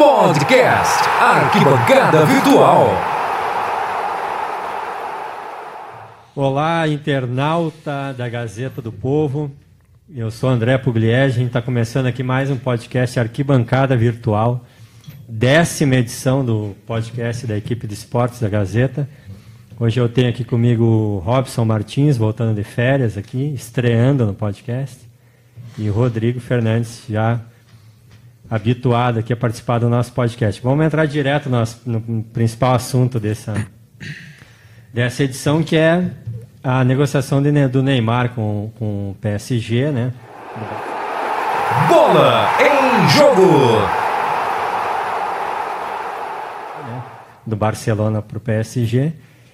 [0.00, 2.86] Podcast Arquibancada Virtual.
[6.34, 9.52] Olá, internauta da Gazeta do Povo.
[10.08, 11.36] Eu sou André Pugliese.
[11.36, 14.64] A gente está começando aqui mais um podcast Arquibancada Virtual.
[15.28, 19.06] Décima edição do podcast da equipe de esportes da Gazeta.
[19.78, 24.98] Hoje eu tenho aqui comigo o Robson Martins, voltando de férias aqui, estreando no podcast.
[25.76, 27.42] E o Rodrigo Fernandes, já
[28.50, 30.60] habituado aqui a participar do nosso podcast.
[30.60, 33.64] Vamos entrar direto no, no principal assunto dessa,
[34.92, 36.10] dessa edição, que é
[36.62, 40.12] a negociação de, do Neymar com, com o PSG, né?
[41.88, 44.00] Bola em jogo!
[47.46, 49.12] Do Barcelona para o PSG.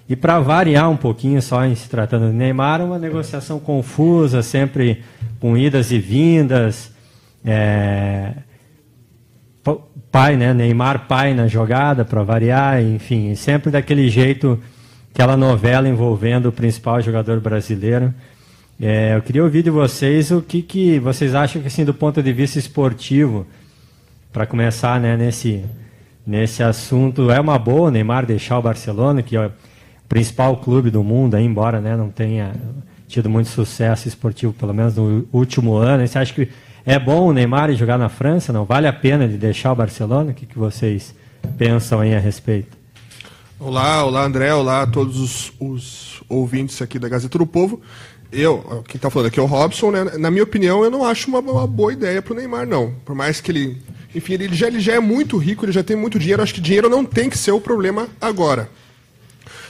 [0.09, 5.05] E para variar um pouquinho, só em se tratando de Neymar, uma negociação confusa, sempre
[5.41, 6.93] com idas e vindas.
[7.45, 8.33] É,
[10.11, 10.53] pai, né?
[10.53, 14.61] Neymar pai na jogada para variar, enfim, sempre daquele jeito,
[15.13, 18.13] aquela novela envolvendo o principal jogador brasileiro.
[18.81, 22.23] É, eu queria ouvir de vocês o que, que vocês acham que assim do ponto
[22.23, 23.47] de vista esportivo,
[24.33, 25.65] para começar, né, nesse
[26.27, 29.53] nesse assunto, é uma boa Neymar deixar o Barcelona, que é o
[30.09, 32.53] principal clube do mundo, aí, embora, né, não tenha
[33.07, 36.07] tido muito sucesso esportivo, pelo menos no último ano.
[36.07, 36.49] Você acha que
[36.87, 38.53] é bom o Neymar jogar na França?
[38.53, 40.31] Não vale a pena ele deixar o Barcelona?
[40.31, 41.13] O que, que vocês
[41.59, 42.79] pensam aí a respeito?
[43.59, 47.81] Olá, olá André, olá a todos os, os ouvintes aqui da Gazeta do Povo.
[48.31, 50.05] Eu, quem está falando aqui é o Robson, né?
[50.17, 52.95] Na minha opinião, eu não acho uma, uma boa ideia para o Neymar, não.
[53.05, 53.83] Por mais que ele.
[54.15, 56.43] Enfim, ele já, ele já é muito rico, ele já tem muito dinheiro.
[56.43, 58.69] Acho que dinheiro não tem que ser o problema agora.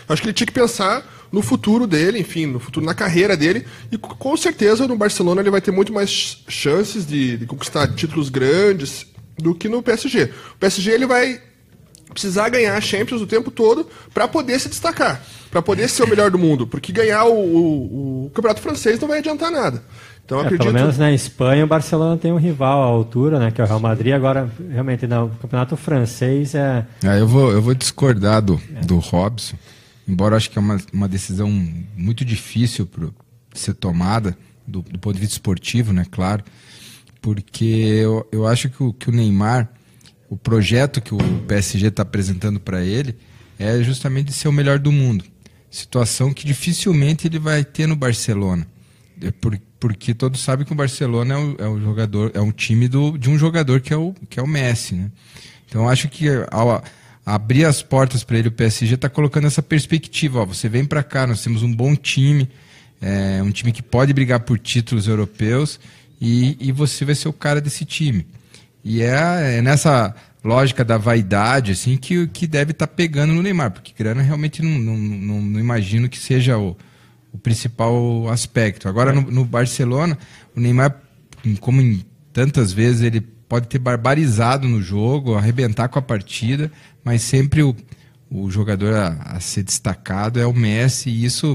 [0.09, 3.67] Acho que ele tinha que pensar no futuro dele, enfim, no futuro, na carreira dele.
[3.91, 8.29] E com certeza no Barcelona ele vai ter muito mais chances de, de conquistar títulos
[8.29, 9.07] grandes
[9.39, 10.31] do que no PSG.
[10.55, 11.41] O PSG ele vai
[12.11, 16.09] precisar ganhar a Champions o tempo todo para poder se destacar, para poder ser o
[16.09, 19.83] melhor do mundo, porque ganhar o, o, o campeonato francês não vai adiantar nada.
[20.25, 20.65] Então, é, acredito...
[20.65, 23.67] Pelo menos na Espanha o Barcelona tem um rival à altura, né, que é o
[23.67, 24.13] Real Madrid.
[24.13, 26.85] Agora, realmente, no campeonato francês é.
[27.05, 28.81] Ah, eu, vou, eu vou discordar do, é.
[28.81, 29.57] do Robson
[30.07, 31.51] embora acho que é uma, uma decisão
[31.97, 33.09] muito difícil para
[33.55, 34.37] ser tomada,
[34.67, 36.45] do, do, ponto de vista esportivo, né, claro,
[37.21, 39.71] porque eu, eu acho que o, que o Neymar,
[40.29, 43.17] o projeto que o PSG está apresentando para ele,
[43.59, 45.25] é justamente de ser o melhor do mundo.
[45.71, 48.67] Situação que dificilmente ele vai ter no Barcelona.
[49.21, 52.53] É por, porque todos sabem que o Barcelona é o, é o jogador, é um
[52.53, 54.95] time do, de um jogador que é o, que é o Messi.
[54.95, 55.11] Né?
[55.69, 56.83] Então acho que ao,
[57.27, 60.43] abrir as portas para ele, o PSG está colocando essa perspectiva.
[60.43, 62.49] Ó, você vem para cá, nós temos um bom time,
[63.03, 65.81] é, um time que pode brigar por títulos europeus
[66.21, 68.25] e, e você vai ser o cara desse time.
[68.85, 70.15] E é, é nessa
[70.45, 74.63] lógica da vaidade assim que, que deve estar tá pegando no Neymar, porque grana realmente
[74.63, 76.77] não, não, não, não imagino que seja o,
[77.33, 78.89] o principal aspecto.
[78.89, 80.17] Agora no, no Barcelona,
[80.55, 80.95] o Neymar,
[81.59, 86.71] como em tantas vezes ele pode ter barbarizado no jogo, arrebentar com a partida,
[87.07, 87.73] mas sempre o,
[88.29, 91.55] o jogador a, a, ser destacado é o Messi e isso,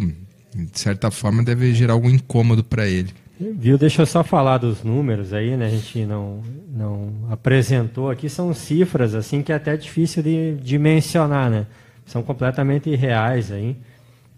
[0.56, 3.10] de certa forma, deve gerar algum incômodo para ele.
[3.38, 3.78] Viu?
[3.78, 5.66] Deixa eu só falar dos números aí, né?
[5.66, 6.42] A gente não,
[6.74, 11.68] não apresentou aqui, são cifras assim que é até difícil de, de mencionar, né?
[12.06, 13.76] São completamente irreais aí.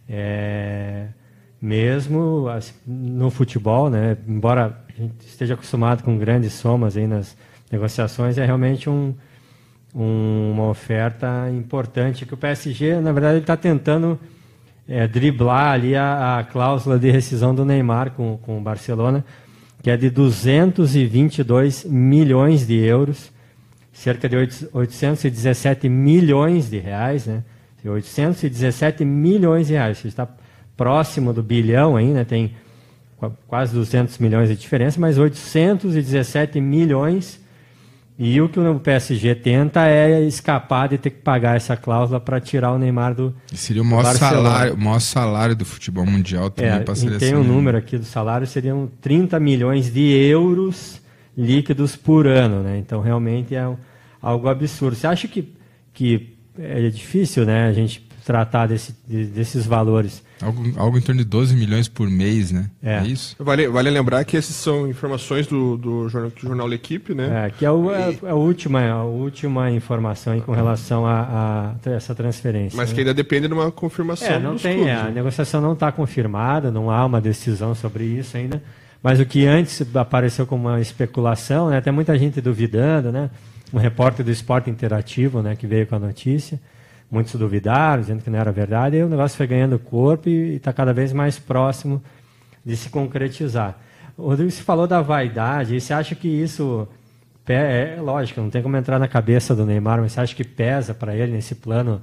[0.10, 1.10] É,
[1.62, 4.18] mesmo assim, no futebol, né?
[4.28, 7.38] Embora a gente esteja acostumado com grandes somas aí nas
[7.72, 9.14] negociações, é realmente um,
[9.94, 14.20] uma oferta importante que o PSG, na verdade, está tentando
[14.88, 19.24] é, driblar ali a, a, cláusula de rescisão do Neymar com, com o Barcelona,
[19.82, 23.32] que é de 222 milhões de euros,
[23.92, 24.36] cerca de
[24.74, 27.44] 817 milhões de reais, né?
[27.86, 30.28] 817 milhões de reais, está
[30.78, 32.56] próximo do bilhão ainda, tem
[33.46, 37.43] quase 200 milhões de diferença, mas 817 milhões
[38.18, 42.40] e o que o PSG tenta é escapar de ter que pagar essa cláusula para
[42.40, 43.36] tirar o Neymar do.
[43.54, 47.20] Seria o maior, salário, o maior salário do futebol mundial também é, para a seleção.
[47.20, 51.02] Tem um número aqui do salário, seriam 30 milhões de euros
[51.36, 52.62] líquidos por ano.
[52.62, 52.78] Né?
[52.78, 53.68] Então realmente é
[54.22, 54.96] algo absurdo.
[54.96, 55.52] Você acha que,
[55.92, 60.24] que é difícil né, a gente tratar desse, desses valores?
[60.42, 62.70] Algo, algo em torno de 12 milhões por mês, né?
[62.82, 63.36] É, é isso?
[63.40, 67.48] Vale, vale lembrar que essas são informações do, do jornal, do jornal L'Equipe, né?
[67.48, 71.90] É, que é, o, é, é, a, última, a última informação com relação a, a
[71.90, 72.76] essa transferência.
[72.76, 72.96] Mas né?
[72.96, 76.72] que ainda depende de uma confirmação É, não tem, é, a negociação não está confirmada,
[76.72, 78.62] não há uma decisão sobre isso ainda.
[79.02, 81.78] Mas o que antes apareceu como uma especulação, né?
[81.78, 83.30] Até muita gente duvidando, né?
[83.74, 86.60] um repórter do Esporte Interativo, né, que veio com a notícia.
[87.14, 90.74] Muitos duvidaram, dizendo que não era verdade, e o negócio foi ganhando corpo e está
[90.74, 92.02] cada vez mais próximo
[92.66, 93.78] de se concretizar.
[94.18, 96.88] O Rodrigo se falou da vaidade, e você acha que isso
[97.48, 100.44] é, é lógico, não tem como entrar na cabeça do Neymar, mas você acha que
[100.44, 102.02] pesa para ele nesse plano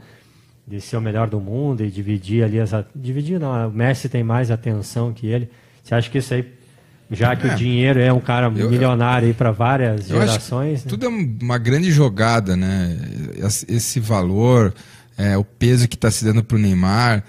[0.65, 4.23] de ser o melhor do mundo e dividir ali as dividir não, o Messi tem
[4.23, 5.51] mais atenção que ele.
[5.83, 6.55] Você acha que isso aí
[7.11, 10.85] já que é, o dinheiro é um cara eu, milionário aí para várias gerações.
[10.85, 10.89] Né?
[10.89, 12.97] Tudo é uma grande jogada, né?
[13.69, 14.73] Esse valor,
[15.21, 17.23] é, o peso que está se dando para o Neymar,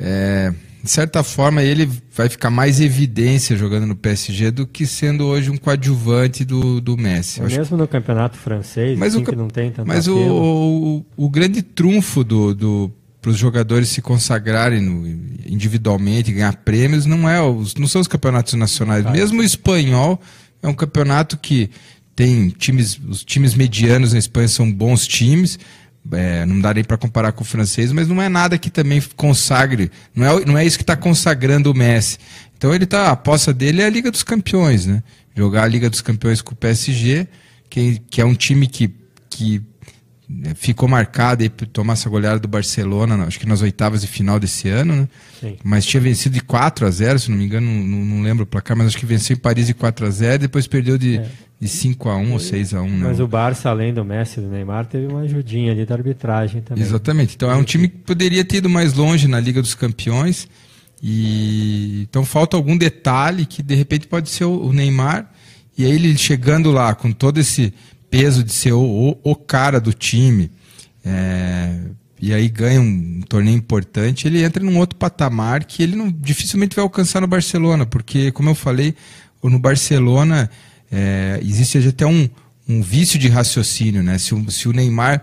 [0.00, 0.52] é,
[0.82, 5.50] de certa forma ele vai ficar mais evidência jogando no PSG do que sendo hoje
[5.50, 7.40] um coadjuvante do, do Messi.
[7.40, 7.76] Mesmo acho...
[7.76, 11.62] no campeonato francês, mas assim, o, que não tem tanto Mas o, o, o, grande
[11.62, 15.06] trunfo do, do para os jogadores se consagrarem no,
[15.46, 19.02] individualmente, ganhar prêmios, não é os, não são os campeonatos nacionais.
[19.02, 19.16] Claro.
[19.16, 20.20] Mesmo o espanhol
[20.62, 21.70] é um campeonato que
[22.14, 25.58] tem times, os times medianos na Espanha são bons times,
[26.12, 29.02] é, não dá nem para comparar com o francês, mas não é nada que também
[29.16, 32.18] consagre, não é, não é isso que está consagrando o Messi.
[32.56, 35.02] Então ele tá, a aposta dele é a Liga dos Campeões, né?
[35.36, 37.28] Jogar a Liga dos Campeões com o PSG,
[37.68, 38.94] que, que é um time que,
[39.28, 39.62] que
[40.56, 44.40] ficou marcado aí por tomar essa goleada do Barcelona, acho que nas oitavas de final
[44.40, 45.08] desse ano, né?
[45.40, 45.56] Sim.
[45.62, 48.46] Mas tinha vencido de 4 a 0 se não me engano, não, não, lembro o
[48.46, 51.28] placar, mas acho que venceu em Paris de 4 a 0 depois perdeu de, é
[51.60, 53.06] de 5 a 1 ou 6 a 1 né?
[53.08, 56.60] Mas o Barça, além do Messi e do Neymar, teve uma ajudinha ali da arbitragem
[56.60, 56.84] também.
[56.84, 57.34] Exatamente.
[57.34, 60.48] Então é um time que poderia ter ido mais longe na Liga dos Campeões.
[61.02, 65.30] E então falta algum detalhe que de repente pode ser o Neymar.
[65.78, 67.72] E aí ele chegando lá com todo esse
[68.16, 70.50] peso de ser o, o, cara do time.
[71.04, 71.80] É,
[72.18, 76.74] e aí ganha um, torneio importante, ele entra num outro patamar que ele não, dificilmente
[76.74, 78.94] vai alcançar no Barcelona, porque, como eu falei,
[79.42, 80.50] no Barcelona
[80.90, 82.28] é, existe até um,
[82.66, 84.16] um vício de raciocínio, né?
[84.18, 85.22] Se se o Neymar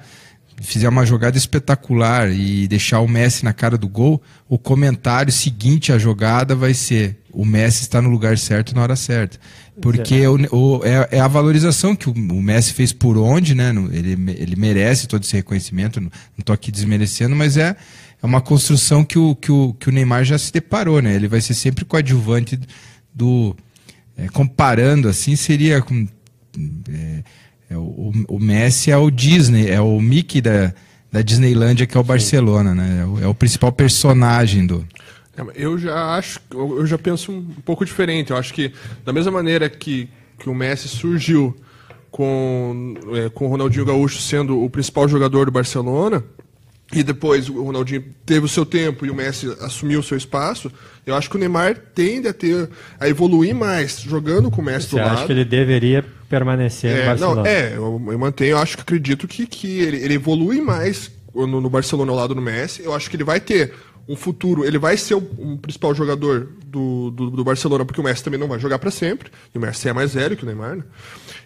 [0.62, 5.92] fizer uma jogada espetacular e deixar o Messi na cara do gol, o comentário seguinte
[5.92, 9.39] à jogada vai ser: o Messi está no lugar certo na hora certa.
[9.81, 13.74] Porque o, o, é, é, a valorização que o, o, Messi fez por onde, né?
[13.92, 17.75] Ele, ele merece todo esse reconhecimento, não estou aqui desmerecendo, mas é,
[18.22, 21.16] é uma construção que o, que, o, que o Neymar já se deparou, né?
[21.16, 22.60] Ele vai ser sempre coadjuvante
[23.14, 23.56] do,
[24.18, 26.08] é, comparando assim, seria com.
[26.90, 27.24] É,
[27.72, 30.74] é o, o, Messi é o Disney, é o Mickey da,
[31.12, 33.02] da Disneylândia, que é o Barcelona, né?
[33.02, 34.86] É o, é o principal personagem do.
[35.38, 38.31] É, eu já acho, eu já penso um pouco diferente.
[38.31, 38.71] Eu acho que
[39.06, 40.09] da mesma maneira que,
[40.39, 41.56] que o Messi surgiu
[42.12, 46.24] com, é, com o Ronaldinho Gaúcho sendo o principal jogador do Barcelona,
[46.95, 50.71] e depois o Ronaldinho teve o seu tempo e o Messi assumiu o seu espaço,
[51.06, 52.69] eu acho que o Neymar tende a ter
[53.00, 55.13] a evoluir mais jogando com o Messi Você do lado.
[55.13, 57.41] acha que ele deveria permanecer é, no Barcelona?
[57.41, 61.12] Não, é, eu, eu, mantenho, eu acho que acredito que, que ele, ele evolui mais
[61.33, 62.83] no, no, Barcelona ao lado do Messi.
[62.83, 63.74] Eu acho que ele vai ter
[64.07, 68.03] um futuro, ele vai ser o, um principal jogador do, do, do, Barcelona, porque o
[68.03, 69.31] Messi também não vai jogar para sempre.
[69.53, 70.83] E o Messi é mais velho que o Neymar, né?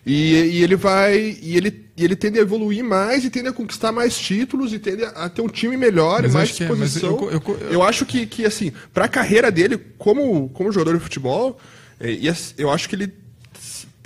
[0.06, 1.38] E, e, ele vai.
[1.42, 4.80] E ele, e ele tende a evoluir mais e tende a conquistar mais títulos e
[4.80, 7.10] tende a, ter um time melhor mas e mais disposição.
[7.10, 10.72] É, eu, eu, eu, eu, acho que, que assim, para a carreira dele como, como
[10.72, 11.60] jogador de futebol,
[12.00, 12.18] é,
[12.58, 13.14] eu acho que ele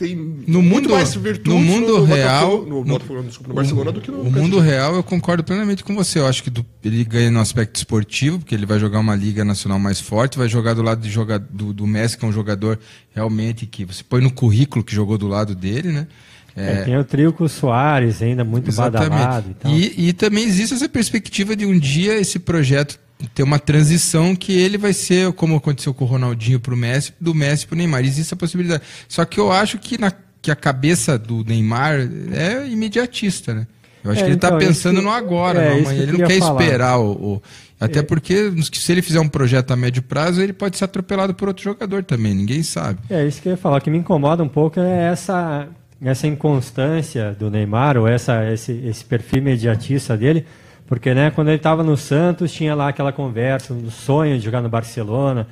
[0.01, 3.91] tem no muito mundo, mais virtudes no mundo no real no, no, no, no Barcelona
[3.91, 6.17] do que no o mundo real eu concordo plenamente com você.
[6.17, 9.45] Eu acho que do, ele ganha no aspecto esportivo porque ele vai jogar uma liga
[9.45, 12.31] nacional mais forte vai jogar do lado de jogar, do, do Messi que é um
[12.31, 12.79] jogador
[13.13, 16.07] realmente que você põe no currículo que jogou do lado dele né?
[16.55, 19.09] É, é, tem o trio com o Soares ainda muito exatamente.
[19.09, 22.99] badalado e, e também existe essa perspectiva de um dia esse projeto
[23.33, 27.13] ter uma transição que ele vai ser, como aconteceu com o Ronaldinho para o Messi,
[27.19, 28.03] do Messi para o Neymar.
[28.03, 28.83] Existe a possibilidade.
[29.07, 30.11] Só que eu acho que, na,
[30.41, 33.67] que a cabeça do Neymar é imediatista, né?
[34.03, 36.01] Eu acho é, que ele está então, pensando no agora, é, no amanhã.
[36.01, 36.63] Ele não quer falar.
[36.63, 37.41] esperar o, o
[37.81, 38.03] até é.
[38.03, 41.63] porque se ele fizer um projeto a médio prazo, ele pode ser atropelado por outro
[41.63, 42.99] jogador também, ninguém sabe.
[43.09, 43.77] É isso que eu ia falar.
[43.77, 45.67] O que me incomoda um pouco é essa,
[45.99, 50.45] essa inconstância do Neymar, ou essa, esse, esse perfil imediatista dele,
[50.91, 54.61] porque né, quando ele estava no Santos, tinha lá aquela conversa, um sonho de jogar
[54.61, 55.47] no Barcelona.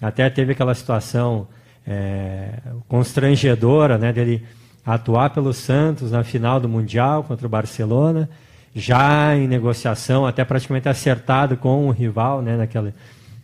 [0.00, 1.48] Até teve aquela situação
[1.84, 4.44] é, constrangedora né, dele
[4.86, 8.30] atuar pelo Santos na final do Mundial contra o Barcelona,
[8.72, 12.94] já em negociação, até praticamente acertado com o rival né, naquele,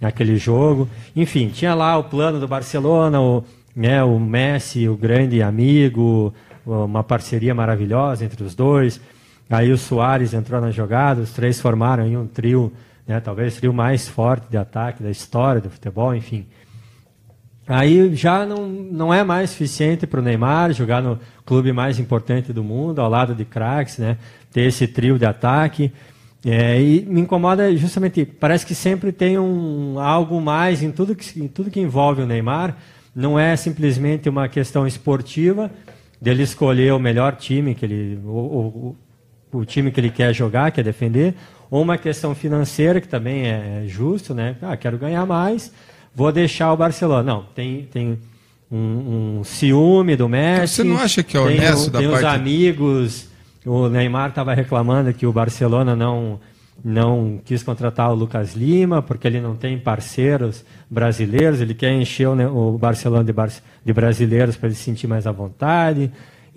[0.01, 0.89] naquele jogo.
[1.17, 3.43] Enfim, tinha lá o plano do Barcelona, o,
[3.75, 6.33] né, o Messi, o grande amigo,
[6.65, 9.01] uma parceria maravilhosa entre os dois.
[9.51, 12.73] Aí o Soares entrou na jogada, os três formaram um trio,
[13.05, 16.47] né, talvez o trio mais forte de ataque da história do futebol, enfim.
[17.67, 22.53] Aí já não, não é mais suficiente para o Neymar jogar no clube mais importante
[22.53, 24.17] do mundo, ao lado de craques, né?
[24.53, 25.93] ter esse trio de ataque.
[26.45, 31.41] É, e me incomoda justamente, parece que sempre tem um, algo mais em tudo, que,
[31.41, 32.77] em tudo que envolve o Neymar.
[33.15, 35.71] Não é simplesmente uma questão esportiva,
[36.21, 38.19] dele escolher o melhor time, que ele,
[39.53, 41.35] o time que ele quer jogar, quer defender,
[41.71, 44.57] ou uma questão financeira, que também é, justo, né?
[44.63, 45.73] Ah, quero ganhar mais,
[46.15, 47.23] vou deixar o Barcelona.
[47.23, 48.19] Não, tem, tem
[48.71, 50.77] um, um ciúme do Messi.
[50.77, 52.25] Você não acha que é honesto tem, da tem parte...
[52.25, 53.31] os amigos
[53.65, 56.41] o Neymar estava reclamando que o Barcelona não,
[56.83, 62.29] não quis contratar o Lucas Lima, porque ele não tem parceiros brasileiros, ele quer encher
[62.29, 63.51] o, o Barcelona de, bar,
[63.85, 66.11] de brasileiros para ele se sentir mais à vontade.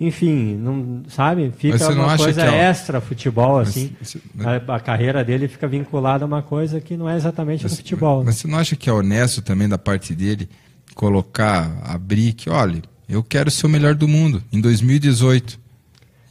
[0.06, 1.52] Enfim, não, sabe?
[1.56, 3.92] Fica uma coisa é, extra futebol, assim.
[4.34, 7.72] Mas, a, a, carreira dele fica vinculada a uma coisa que não é exatamente mas,
[7.72, 8.18] do futebol.
[8.18, 8.26] Mas, né?
[8.26, 10.48] mas você não acha que é honesto também da parte dele
[10.94, 15.63] colocar, abrir que, olha, eu quero ser o melhor do mundo em 2018.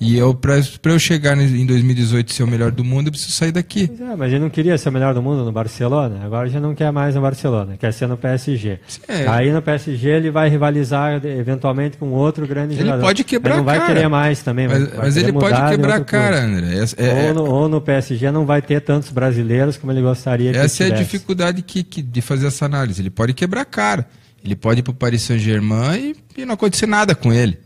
[0.04, 3.12] E eu, pra, pra eu chegar em 2018 e ser o melhor do mundo, eu
[3.12, 3.90] preciso sair daqui.
[4.00, 6.76] É, mas ele não queria ser o melhor do mundo no Barcelona, agora já não
[6.76, 8.80] quer mais no Barcelona, quer ser no PSG.
[9.08, 9.28] É.
[9.28, 12.98] Aí no PSG ele vai rivalizar eventualmente com outro grande ele jogador.
[12.98, 13.94] Ele pode quebrar ele não vai cara.
[13.94, 14.68] querer mais também.
[14.68, 16.86] Mas, mas ele pode quebrar a cara, André.
[16.98, 20.52] É, é, ou, no, ou, no, PSG não vai ter tantos brasileiros como ele gostaria
[20.52, 23.02] que Essa é a dificuldade que, que, de fazer essa análise.
[23.02, 24.06] Ele pode quebrar a cara.
[24.44, 27.58] Ele pode ir para o Paris Saint-Germain e, e não acontecer nada com ele.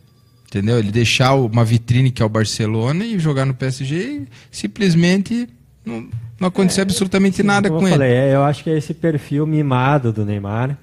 [0.48, 0.80] Entendeu?
[0.80, 5.48] Ele deixar uma vitrine que é o Barcelona e jogar no PSG e simplesmente
[5.86, 6.08] não,
[6.40, 7.92] não acontecer é, absolutamente nada com eu ele.
[7.92, 10.78] Falei, é, eu acho que é esse perfil mimado do Neymar,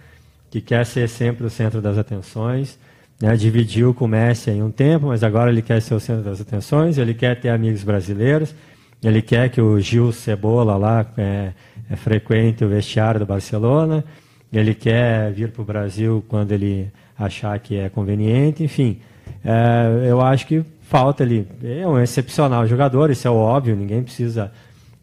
[0.50, 2.78] que quer ser sempre o centro das atenções.
[3.20, 3.36] Né?
[3.36, 6.40] Dividiu com o Messi em um tempo, mas agora ele quer ser o centro das
[6.40, 8.54] atenções, ele quer ter amigos brasileiros,
[9.02, 11.52] ele quer que o Gil Cebola lá é,
[11.88, 14.04] é frequente o vestiário do Barcelona,
[14.52, 18.98] ele quer vir para o Brasil quando ele achar que é conveniente, enfim.
[19.44, 21.46] É, eu acho que falta ali.
[21.62, 24.50] É um excepcional jogador, isso é óbvio, ninguém precisa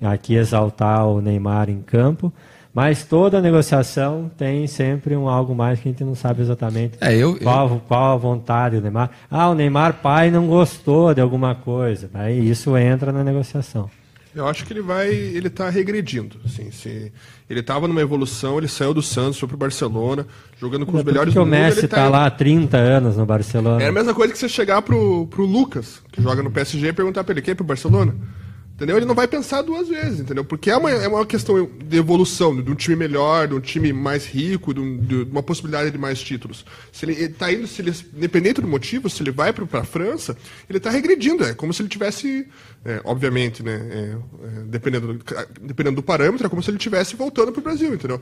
[0.01, 2.33] aqui exaltar o Neymar em campo.
[2.73, 7.13] Mas toda negociação tem sempre um algo mais que a gente não sabe exatamente é,
[7.13, 7.81] eu, qual, eu...
[7.85, 9.09] qual a vontade do Neymar.
[9.29, 12.09] Ah, o Neymar pai não gostou de alguma coisa.
[12.13, 13.89] Aí isso entra na negociação.
[14.33, 16.37] Eu acho que ele vai, ele está regredindo.
[16.45, 17.11] Assim, se
[17.49, 20.25] ele estava numa evolução, ele saiu do Santos, foi para o Barcelona,
[20.57, 21.49] jogando com os melhores do mundo.
[21.49, 23.83] o Messi está tá lá há 30 anos no Barcelona.
[23.83, 26.93] É a mesma coisa que você chegar pro, pro Lucas, que joga no PSG, e
[26.93, 28.15] perguntar para ele quer ir pro Barcelona.
[28.81, 28.97] Entendeu?
[28.97, 30.43] Ele não vai pensar duas vezes, entendeu?
[30.43, 33.93] Porque é uma, é uma questão de evolução, de um time melhor, de um time
[33.93, 36.65] mais rico, de, um, de uma possibilidade de mais títulos.
[36.91, 40.35] Se ele, está indo, se ele, independente do motivo, se ele vai para a França,
[40.67, 41.43] ele está regredindo.
[41.43, 42.47] É como se ele tivesse,
[42.83, 43.87] é, obviamente, né?
[43.91, 43.97] É,
[44.47, 45.23] é, dependendo, do,
[45.61, 48.19] dependendo do parâmetro, é como se ele estivesse voltando para o Brasil, entendeu?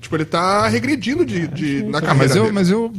[0.00, 2.10] Tipo, ele está regredindo de, de, na carreira.
[2.10, 2.54] Ah, mas eu, dele.
[2.54, 2.92] mas eu,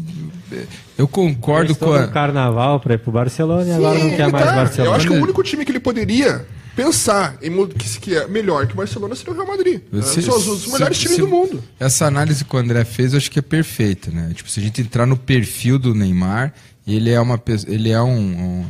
[1.00, 2.08] eu concordo com a.
[2.10, 4.51] carnaval para ir para o Barcelona e agora não quer mais tá.
[4.53, 4.91] Barcelona.
[4.91, 8.66] Eu acho que o único time que ele poderia pensar em que, que é melhor
[8.68, 9.82] que o Barcelona seria o Real Madrid.
[10.04, 11.63] Se, São os, melhores se, times se, do mundo.
[11.80, 14.32] Essa análise que o André fez, eu acho que é perfeita, né?
[14.34, 16.54] Tipo, se a gente entrar no perfil do Neymar,
[16.88, 18.66] ele é uma ele é um,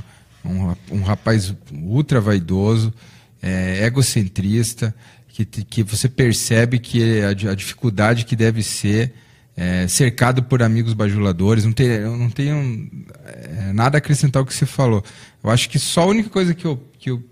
[0.45, 2.93] um, um, rapaz ultra vaidoso,
[3.41, 4.93] é, egocentrista,
[5.27, 9.13] que, que você percebe que a, a dificuldade que deve ser
[9.55, 12.89] é, cercado por amigos bajuladores, não, tem, eu não tenho
[13.25, 15.03] é, nada a acrescentar ao que você falou.
[15.43, 17.23] Eu acho que só a única coisa que eu, que eu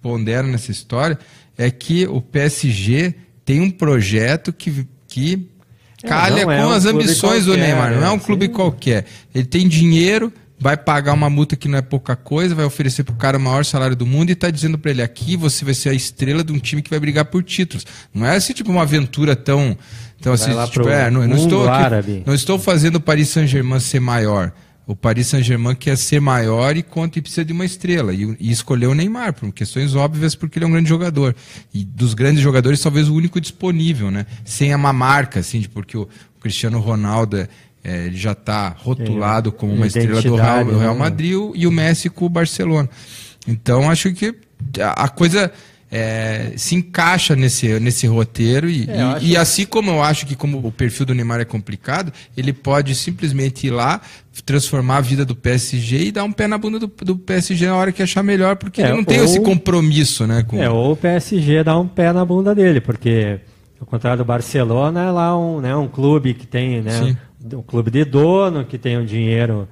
[0.00, 1.18] pondero nessa história
[1.56, 3.14] é que o PSG
[3.44, 5.48] tem um projeto que, que
[6.02, 7.92] é, calha com é um as ambições do Neymar.
[7.92, 8.52] Não é um clube sim.
[8.52, 9.04] qualquer.
[9.34, 13.14] Ele tem dinheiro, vai pagar uma multa que não é pouca coisa, vai oferecer para
[13.14, 15.74] o cara o maior salário do mundo e está dizendo para ele: aqui você vai
[15.74, 17.84] ser a estrela de um time que vai brigar por títulos.
[18.14, 19.76] Não é assim, tipo, uma aventura tão.
[20.20, 24.00] Então, assim, tipo, é, não, não, estou aqui, não estou fazendo o Paris Saint-Germain ser
[24.00, 24.52] maior.
[24.88, 28.14] O Paris Saint-Germain quer ser maior e conta e precisa de uma estrela.
[28.14, 31.36] E, e, escolheu o Neymar, por questões óbvias, porque ele é um grande jogador.
[31.74, 34.24] E dos grandes jogadores, talvez o único disponível, né?
[34.46, 37.48] Sem uma marca, assim, porque o, o Cristiano Ronaldo é,
[37.84, 41.00] é, ele já está rotulado como uma estrela do Real, do Real né?
[41.00, 42.88] Madrid e o Messi com o Barcelona.
[43.46, 44.34] Então, acho que
[44.80, 45.52] a coisa
[45.90, 50.36] é, se encaixa nesse, nesse roteiro e, é, e, e, assim como eu acho que
[50.36, 54.00] como o perfil do Neymar é complicado, ele pode simplesmente ir lá,
[54.44, 57.76] transformar a vida do PSG e dar um pé na bunda do, do PSG na
[57.76, 60.44] hora que achar melhor, porque é, ele não tem esse compromisso, né?
[60.46, 60.62] Com...
[60.62, 63.40] É, ou o PSG dá um pé na bunda dele, porque
[63.80, 67.16] ao contrário do Barcelona, é lá um, né, um clube que tem, né,
[67.52, 69.68] um clube de dono, que tem um dinheiro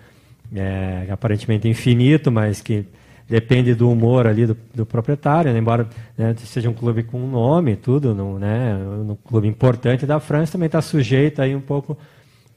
[0.54, 2.87] é, aparentemente infinito, mas que
[3.28, 5.59] depende do humor ali do, do proprietário, né?
[5.59, 10.52] embora né, seja um clube com nome tudo, não, né, um clube importante da França
[10.52, 11.99] também está sujeito aí um pouco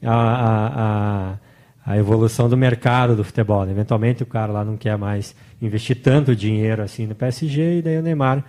[0.02, 3.64] a evolução do mercado do futebol.
[3.64, 3.72] Né?
[3.72, 7.98] Eventualmente o cara lá não quer mais investir tanto dinheiro assim no PSG e daí
[7.98, 8.44] o Neymar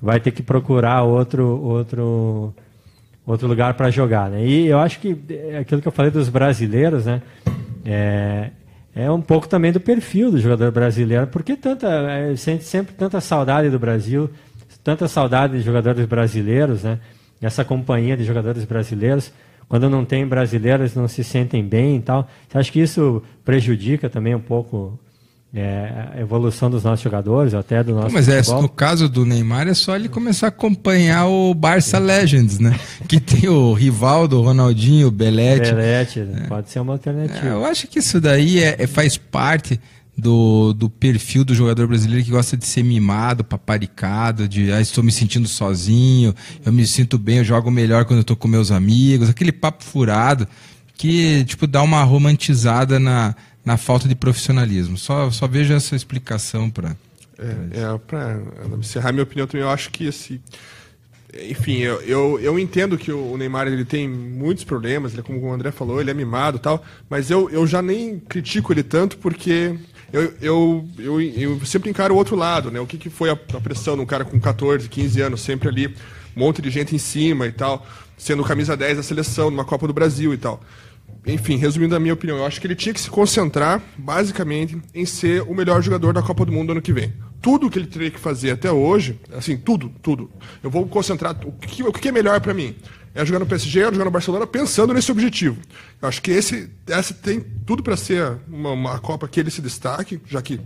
[0.00, 2.52] vai ter que procurar outro outro
[3.24, 4.44] outro lugar para jogar, né?
[4.44, 7.22] E eu acho que é aquilo que eu falei dos brasileiros, né?
[7.84, 8.50] É,
[8.94, 13.20] é um pouco também do perfil do jogador brasileiro, porque tanta é, sente sempre tanta
[13.20, 14.30] saudade do Brasil,
[14.84, 16.98] tanta saudade de jogadores brasileiros, né?
[17.40, 19.32] Essa companhia de jogadores brasileiros,
[19.68, 22.28] quando não tem brasileiros não se sentem bem e tal.
[22.48, 24.98] Você acha que isso prejudica também um pouco
[25.54, 29.68] é, a evolução dos nossos jogadores, até do nosso Mas é, no caso do Neymar
[29.68, 32.78] é só ele começar a acompanhar o Barça Legends, né?
[33.06, 35.70] Que tem o Rivaldo, o Ronaldinho, o Belete.
[35.70, 37.46] Belete, pode ser uma alternativa.
[37.46, 39.78] É, eu acho que isso daí é, é- faz parte
[40.16, 45.04] do, do perfil do jogador brasileiro que gosta de ser mimado, paparicado, de ah, estou
[45.04, 48.70] me sentindo sozinho, eu me sinto bem, eu jogo melhor quando eu estou com meus
[48.70, 50.48] amigos, aquele papo furado
[50.96, 54.96] que tipo dá uma romantizada na, na falta de profissionalismo.
[54.96, 56.96] Só, só vejo essa explicação para
[57.38, 58.40] É, é para
[58.78, 60.40] encerrar minha opinião também, eu acho que esse.
[61.48, 65.52] Enfim, eu, eu, eu entendo que o Neymar ele tem muitos problemas, ele, como o
[65.52, 69.16] André falou, ele é mimado e tal, mas eu, eu já nem critico ele tanto
[69.16, 69.74] porque
[70.12, 72.78] eu, eu, eu, eu sempre encaro o outro lado, né?
[72.78, 75.70] O que, que foi a, a pressão de um cara com 14, 15 anos, sempre
[75.70, 75.86] ali,
[76.36, 77.86] um monte de gente em cima e tal,
[78.18, 80.62] sendo camisa 10 da seleção, numa Copa do Brasil e tal.
[81.24, 85.06] Enfim, resumindo a minha opinião, eu acho que ele tinha que se concentrar, basicamente, em
[85.06, 87.12] ser o melhor jogador da Copa do Mundo ano que vem.
[87.40, 90.30] Tudo que ele teria que fazer até hoje, assim, tudo, tudo.
[90.62, 91.36] Eu vou concentrar.
[91.44, 92.74] O que, o que é melhor para mim?
[93.14, 95.58] É jogar no PSG, é jogar no Barcelona, pensando nesse objetivo.
[96.00, 99.62] Eu acho que esse, essa tem tudo para ser uma, uma Copa que ele se
[99.62, 100.58] destaque, já que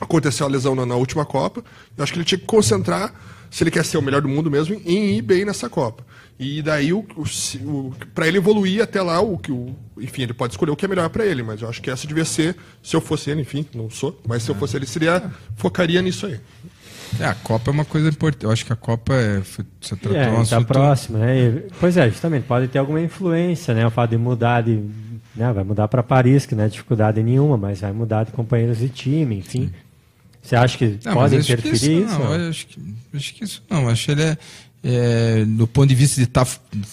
[0.00, 1.64] aconteceu a lesão na, na última Copa.
[1.96, 3.12] Eu acho que ele tinha que concentrar,
[3.50, 6.04] se ele quer ser o melhor do mundo mesmo, em ir bem nessa Copa.
[6.38, 7.22] E daí, o, o,
[7.68, 10.84] o para ele evoluir até lá, o que o, enfim, ele pode escolher o que
[10.84, 13.40] é melhor para ele, mas eu acho que essa devia ser, se eu fosse ele,
[13.40, 15.20] enfim, não sou, mas se eu fosse ele, seria,
[15.56, 16.38] focaria nisso aí.
[17.18, 18.44] É, a Copa é uma coisa importante.
[18.44, 19.40] Eu acho que a Copa é.
[19.40, 21.38] Você tratou É, um está assunto- próximo, né?
[21.40, 23.86] E- pois é, justamente, pode ter alguma influência, né?
[23.86, 24.78] O fato de mudar de.
[25.34, 25.50] Né?
[25.52, 28.90] Vai mudar para Paris, que não é dificuldade nenhuma, mas vai mudar de companheiros de
[28.90, 29.70] time, enfim.
[30.42, 32.18] Você acha que Não, pode interferir isso?
[32.18, 32.80] Não, eu acho que,
[33.14, 33.88] acho que isso não.
[33.88, 34.38] Acho que ele é,
[34.82, 36.46] é, do ponto de vista de estar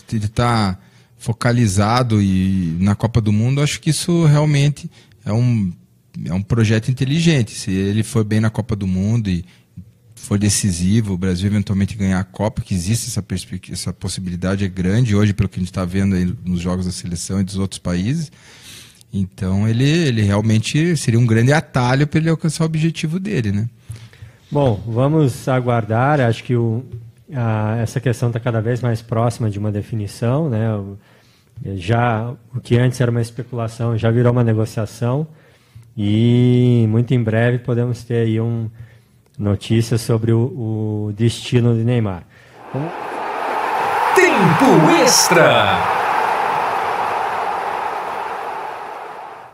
[0.08, 0.78] de tá
[1.18, 4.90] focalizado e na Copa do Mundo, acho que isso realmente
[5.26, 5.74] é um,
[6.24, 7.52] é um projeto inteligente.
[7.52, 9.44] Se ele for bem na Copa do Mundo e
[10.16, 13.24] for decisivo, o Brasil eventualmente ganhar a Copa, que existe essa,
[13.72, 16.92] essa possibilidade é grande hoje, pelo que a gente está vendo aí nos jogos da
[16.92, 18.32] seleção e dos outros países.
[19.14, 23.70] Então ele, ele realmente seria um grande atalho para ele alcançar o objetivo dele, né?
[24.52, 26.20] Bom, vamos aguardar.
[26.20, 26.84] Acho que o,
[27.34, 30.74] a- essa questão está cada vez mais próxima de uma definição, né?
[30.76, 30.98] O-
[31.76, 35.26] já o que antes era uma especulação já virou uma negociação
[35.96, 38.70] e muito em breve podemos ter aí um
[39.40, 42.24] notícias sobre o, o destino de Neymar.
[42.74, 42.92] Vamos-
[44.16, 45.94] Tempo extra.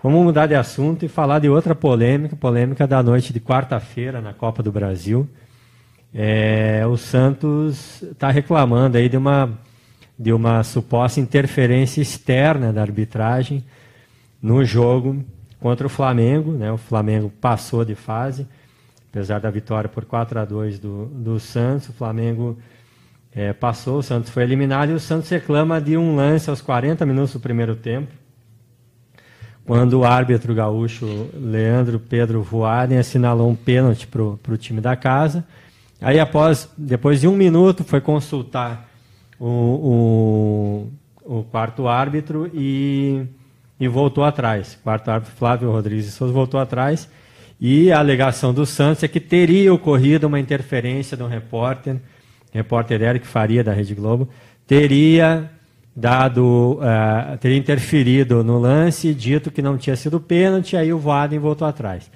[0.03, 4.33] Vamos mudar de assunto e falar de outra polêmica, polêmica da noite de quarta-feira na
[4.33, 5.27] Copa do Brasil.
[6.13, 9.57] É, o Santos está reclamando aí de uma,
[10.17, 13.63] de uma suposta interferência externa da arbitragem
[14.41, 15.23] no jogo
[15.59, 16.51] contra o Flamengo.
[16.51, 16.71] Né?
[16.71, 18.45] O Flamengo passou de fase,
[19.09, 21.89] apesar da vitória por 4 a 2 do, do Santos.
[21.89, 22.57] O Flamengo
[23.33, 27.05] é, passou, o Santos foi eliminado e o Santos reclama de um lance aos 40
[27.05, 28.21] minutos do primeiro tempo
[29.65, 35.45] quando o árbitro gaúcho Leandro Pedro Voaden assinalou um pênalti para o time da casa.
[36.01, 38.89] Aí, após, depois de um minuto, foi consultar
[39.39, 40.89] o,
[41.23, 43.23] o, o quarto árbitro e,
[43.79, 44.73] e voltou atrás.
[44.73, 47.07] O quarto árbitro, Flávio Rodrigues de Souza, voltou atrás.
[47.59, 51.97] E a alegação do Santos é que teria ocorrido uma interferência de um repórter,
[52.51, 54.27] repórter Eric Faria, da Rede Globo,
[54.65, 55.51] teria
[55.95, 61.37] dado, eh, teria interferido no lance, dito que não tinha sido pênalti, aí o Vaden
[61.37, 62.09] voltou atrás.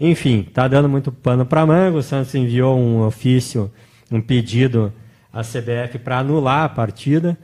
[0.00, 1.98] Enfim, está dando muito pano para manga.
[1.98, 3.70] O Santos enviou um ofício,
[4.10, 4.92] um pedido
[5.32, 7.36] à CBF para anular a partida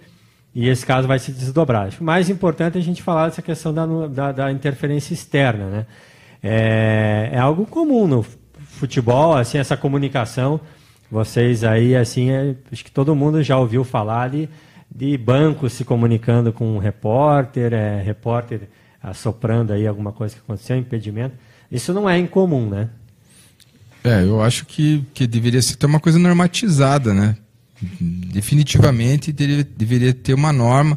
[0.55, 1.89] e esse caso vai se desdobrar.
[1.89, 5.69] Acho mais importante é a gente falar dessa questão da, da, da interferência externa.
[5.69, 5.87] Né?
[6.43, 8.25] É, é algo comum no
[8.61, 10.61] futebol, assim, essa comunicação.
[11.11, 14.49] Vocês aí, assim, é- acho que todo mundo já ouviu falar de,
[14.95, 18.69] de bancos se comunicando com um repórter, é, repórter
[19.03, 21.35] assoprando aí alguma coisa que aconteceu, impedimento.
[21.75, 22.89] Isso não é incomum, né?
[24.05, 27.37] É, eu acho que, que deveria ser uma coisa normatizada, né?
[28.01, 30.97] Definitivamente deveria, ter uma norma.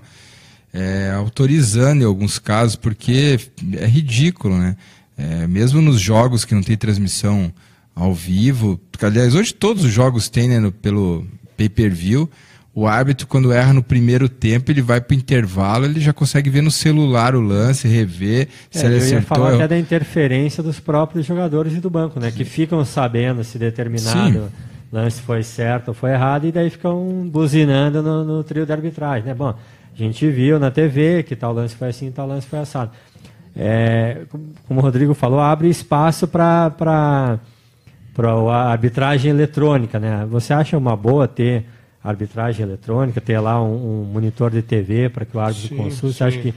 [0.74, 3.40] é, autorizando em alguns casos, porque
[3.74, 4.78] é ridículo, né?
[5.18, 7.52] É, mesmo nos jogos que não tem transmissão
[7.96, 11.26] ao vivo, aliás, hoje todos os jogos têm né, no, pelo
[11.58, 12.30] pay-per-view,
[12.78, 16.48] o árbitro, quando erra no primeiro tempo, ele vai para o intervalo, ele já consegue
[16.48, 19.18] ver no celular o lance, rever é, se ele eu acertou.
[19.18, 22.30] Ia falar até da interferência dos próprios jogadores e do banco, né?
[22.30, 24.50] Que ficam sabendo se determinado Sim.
[24.92, 29.26] lance foi certo ou foi errado, e daí ficam buzinando no, no trio de arbitragem,
[29.26, 29.34] né?
[29.34, 32.92] Bom, a gente viu na TV que tal lance foi assim, tal lance foi assado.
[33.56, 34.22] É,
[34.68, 36.72] como o Rodrigo falou, abre espaço para
[38.20, 40.28] a arbitragem eletrônica, né?
[40.30, 41.66] Você acha uma boa ter
[42.04, 46.14] arbitragem eletrônica, ter lá um, um monitor de TV para que o árbitro sim, consulte?
[46.14, 46.18] Sim.
[46.18, 46.54] Você acha que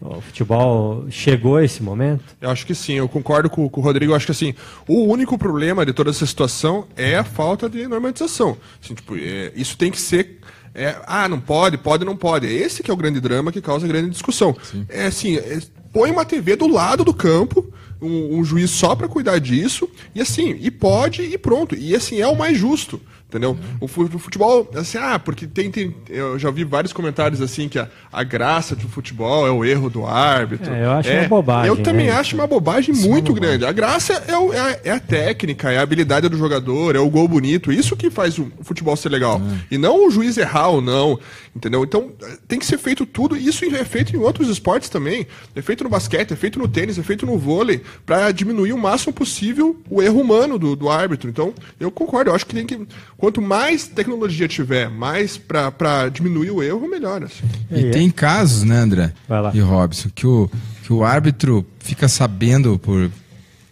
[0.00, 2.24] o futebol chegou a esse momento?
[2.40, 4.12] Eu acho que sim, eu concordo com, com, o Rodrigo.
[4.12, 4.54] Eu acho que assim,
[4.88, 8.56] o único problema de toda essa situação é a falta de normatização.
[8.82, 10.40] Assim, tipo, é, isso tem que ser.
[10.74, 12.46] É, ah, não pode, pode, não pode.
[12.46, 14.56] Esse que é o grande drama que causa grande discussão.
[14.62, 14.86] Sim.
[14.88, 15.60] É assim, é,
[15.92, 20.20] põe uma TV do lado do campo, um, um juiz só para cuidar disso, e
[20.20, 21.76] assim, e pode e pronto.
[21.76, 23.00] E assim, é o mais justo.
[23.32, 23.56] Entendeu?
[23.80, 25.96] O futebol, assim, ah, porque tem, tem.
[26.06, 29.88] Eu já vi vários comentários assim que a, a graça do futebol é o erro
[29.88, 30.70] do árbitro.
[30.70, 31.68] É, eu acho é, uma bobagem.
[31.68, 32.12] Eu também né?
[32.12, 33.64] acho uma bobagem Sim, muito uma grande.
[33.64, 33.70] Bobagem.
[33.70, 36.98] A graça é, o, é, a, é, a, técnica, é a habilidade do jogador, é
[36.98, 37.72] o gol bonito.
[37.72, 39.38] Isso que faz o futebol ser legal.
[39.38, 39.58] Uhum.
[39.70, 41.18] E não o juiz errar ou não.
[41.56, 41.84] Entendeu?
[41.84, 42.12] Então
[42.46, 43.34] tem que ser feito tudo.
[43.34, 45.26] Isso é feito em outros esportes também.
[45.56, 48.78] É feito no basquete, é feito no tênis, é feito no vôlei, para diminuir o
[48.78, 51.30] máximo possível o erro humano do, do árbitro.
[51.30, 52.30] Então, eu concordo.
[52.30, 52.86] Eu acho que tem que
[53.22, 57.22] Quanto mais tecnologia tiver, mais para diminuir o erro, melhor.
[57.22, 57.44] Assim.
[57.70, 59.12] E tem casos, né, André
[59.54, 60.50] e Robson, que o,
[60.82, 63.08] que o árbitro fica sabendo por,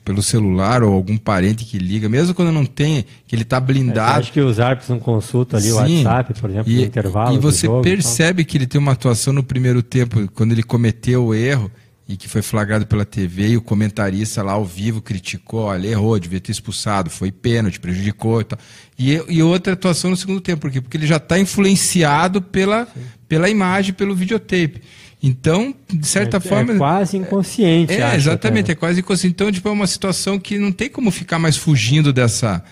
[0.04, 4.12] pelo celular ou algum parente que liga, mesmo quando não tem, que ele está blindado.
[4.12, 5.72] É, acho que os árbitros não consultam ali Sim.
[5.72, 7.34] o WhatsApp, por exemplo, e, no intervalo.
[7.34, 11.24] E você jogo, percebe que ele tem uma atuação no primeiro tempo, quando ele cometeu
[11.24, 11.68] o erro,
[12.10, 16.18] e que foi flagrado pela TV e o comentarista lá ao vivo criticou, olha, errou,
[16.18, 18.58] devia ter expulsado, foi pênalti, prejudicou e tal.
[18.98, 20.80] E, e outra atuação no segundo tempo, por quê?
[20.80, 22.88] Porque ele já está influenciado pela,
[23.28, 24.82] pela imagem, pelo videotape.
[25.22, 26.72] Então, de certa é, forma.
[26.72, 27.92] É quase inconsciente.
[27.92, 28.72] É, exatamente, até.
[28.72, 29.32] é quase inconsciente.
[29.32, 32.64] Então, tipo, é uma situação que não tem como ficar mais fugindo dessa,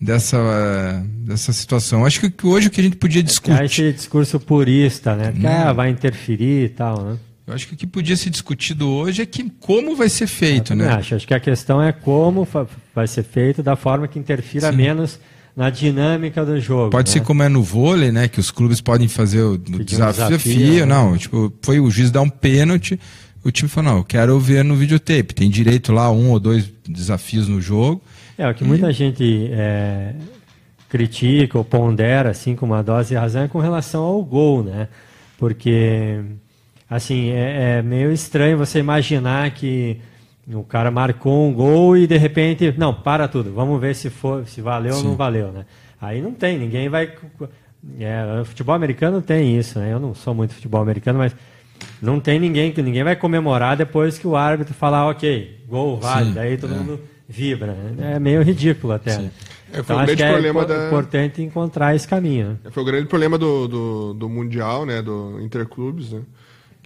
[0.00, 2.06] dessa, dessa situação.
[2.06, 3.60] Acho que hoje o que a gente podia discutir.
[3.60, 5.32] É esse discurso purista, né?
[5.38, 7.18] Que ah, vai interferir e tal, né?
[7.46, 10.74] Eu acho que o que podia ser discutido hoje é que como vai ser feito,
[10.74, 10.88] né?
[10.88, 11.14] Acho.
[11.14, 12.46] acho que a questão é como
[12.94, 14.76] vai ser feito da forma que interfira Sim.
[14.76, 15.20] menos
[15.54, 16.90] na dinâmica do jogo.
[16.90, 17.12] Pode né?
[17.12, 18.26] ser como é no vôlei, né?
[18.26, 21.12] Que os clubes podem fazer o, desafio, um desafio, não.
[21.12, 21.18] Né?
[21.18, 22.98] Tipo, foi o juiz dar um pênalti,
[23.44, 25.32] o time falou, não, eu quero ver no videotape.
[25.32, 28.02] Tem direito lá um ou dois desafios no jogo.
[28.36, 28.66] É, o que e...
[28.66, 30.14] muita gente é,
[30.88, 34.88] critica ou pondera, assim, com uma dose de razão, é com relação ao gol, né?
[35.38, 36.20] Porque
[36.88, 40.00] assim, é, é, meio estranho você imaginar que
[40.48, 44.46] o cara marcou um gol e de repente, não, para tudo, vamos ver se for,
[44.46, 44.98] se valeu Sim.
[44.98, 45.66] ou não valeu, né?
[46.00, 47.12] Aí não tem, ninguém vai.
[47.98, 49.92] É, futebol americano tem isso, né?
[49.92, 51.34] Eu não sou muito futebol americano, mas
[52.00, 56.26] não tem ninguém que ninguém vai comemorar depois que o árbitro falar, ok, gol vale,
[56.26, 56.76] Sim, daí todo é.
[56.76, 57.72] mundo vibra.
[57.72, 58.14] Né?
[58.14, 59.18] É meio ridículo até.
[59.18, 59.30] Né?
[59.72, 60.86] É, então, acho que é da...
[60.86, 62.58] importante encontrar esse caminho.
[62.62, 62.70] Né?
[62.70, 65.02] Foi o grande problema do, do, do Mundial, né?
[65.02, 66.22] Do Interclubes, né?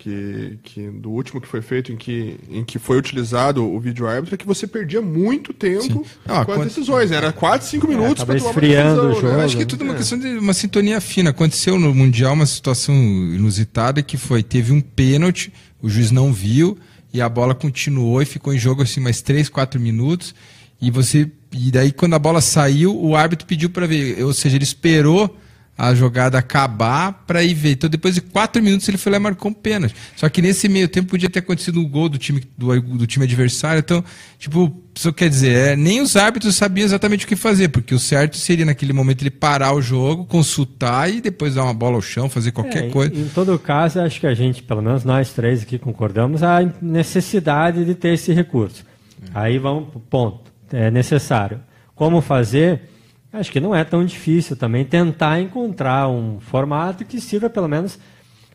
[0.00, 4.08] Que, que do último que foi feito em que, em que foi utilizado o vídeo
[4.08, 7.10] árbitro é que você perdia muito tempo ah, com as decisões.
[7.10, 9.36] Era 4, 5 é, minutos é, para tomar esfriando decisão, o jogo.
[9.36, 9.44] Né?
[9.44, 9.96] Acho que é tudo uma é.
[9.98, 11.30] questão de uma sintonia fina.
[11.30, 16.78] Aconteceu no Mundial uma situação inusitada que foi, teve um pênalti, o juiz não viu
[17.12, 20.34] e a bola continuou e ficou em jogo assim mais 3, 4 minutos.
[20.80, 24.56] E você e daí quando a bola saiu, o árbitro pediu para ver, ou seja,
[24.56, 25.36] ele esperou
[25.80, 27.72] a jogada acabar para ir ver.
[27.72, 29.94] Então, depois de quatro minutos, ele foi lá e marcou um pênalti.
[30.14, 33.24] Só que nesse meio tempo podia ter acontecido um gol do time, do, do time
[33.24, 33.78] adversário.
[33.80, 34.04] Então,
[34.38, 37.98] tipo, isso quer dizer, é, nem os árbitros sabiam exatamente o que fazer, porque o
[37.98, 42.02] certo seria naquele momento ele parar o jogo, consultar e depois dar uma bola ao
[42.02, 43.14] chão, fazer qualquer é, coisa.
[43.14, 46.60] Em, em todo caso, acho que a gente, pelo menos nós três aqui concordamos, a
[46.82, 48.84] necessidade de ter esse recurso.
[49.22, 49.30] É.
[49.32, 50.52] Aí vamos para o ponto.
[50.70, 51.60] É necessário.
[51.94, 52.89] Como fazer?
[53.32, 57.98] Acho que não é tão difícil também tentar encontrar um formato que sirva pelo menos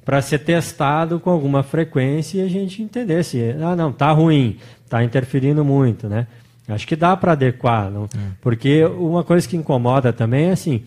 [0.03, 4.57] para ser testado com alguma frequência e a gente entender se ah não tá ruim,
[4.89, 6.27] tá interferindo muito, né?
[6.67, 8.03] Acho que dá para adequar, não?
[8.03, 8.07] É.
[8.41, 10.83] porque uma coisa que incomoda também é assim,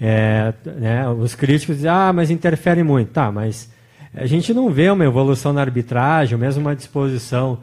[0.00, 3.32] é, né, os críticos dizem ah mas interfere muito, tá?
[3.32, 3.70] Mas
[4.14, 7.58] a gente não vê uma evolução na arbitragem, mesmo uma disposição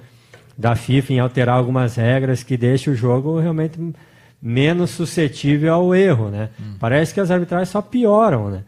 [0.57, 3.77] da FIFA em alterar algumas regras que deixe o jogo realmente
[4.41, 6.49] menos suscetível ao erro, né?
[6.59, 6.75] Hum.
[6.79, 8.63] Parece que as arbitragens só pioram, né?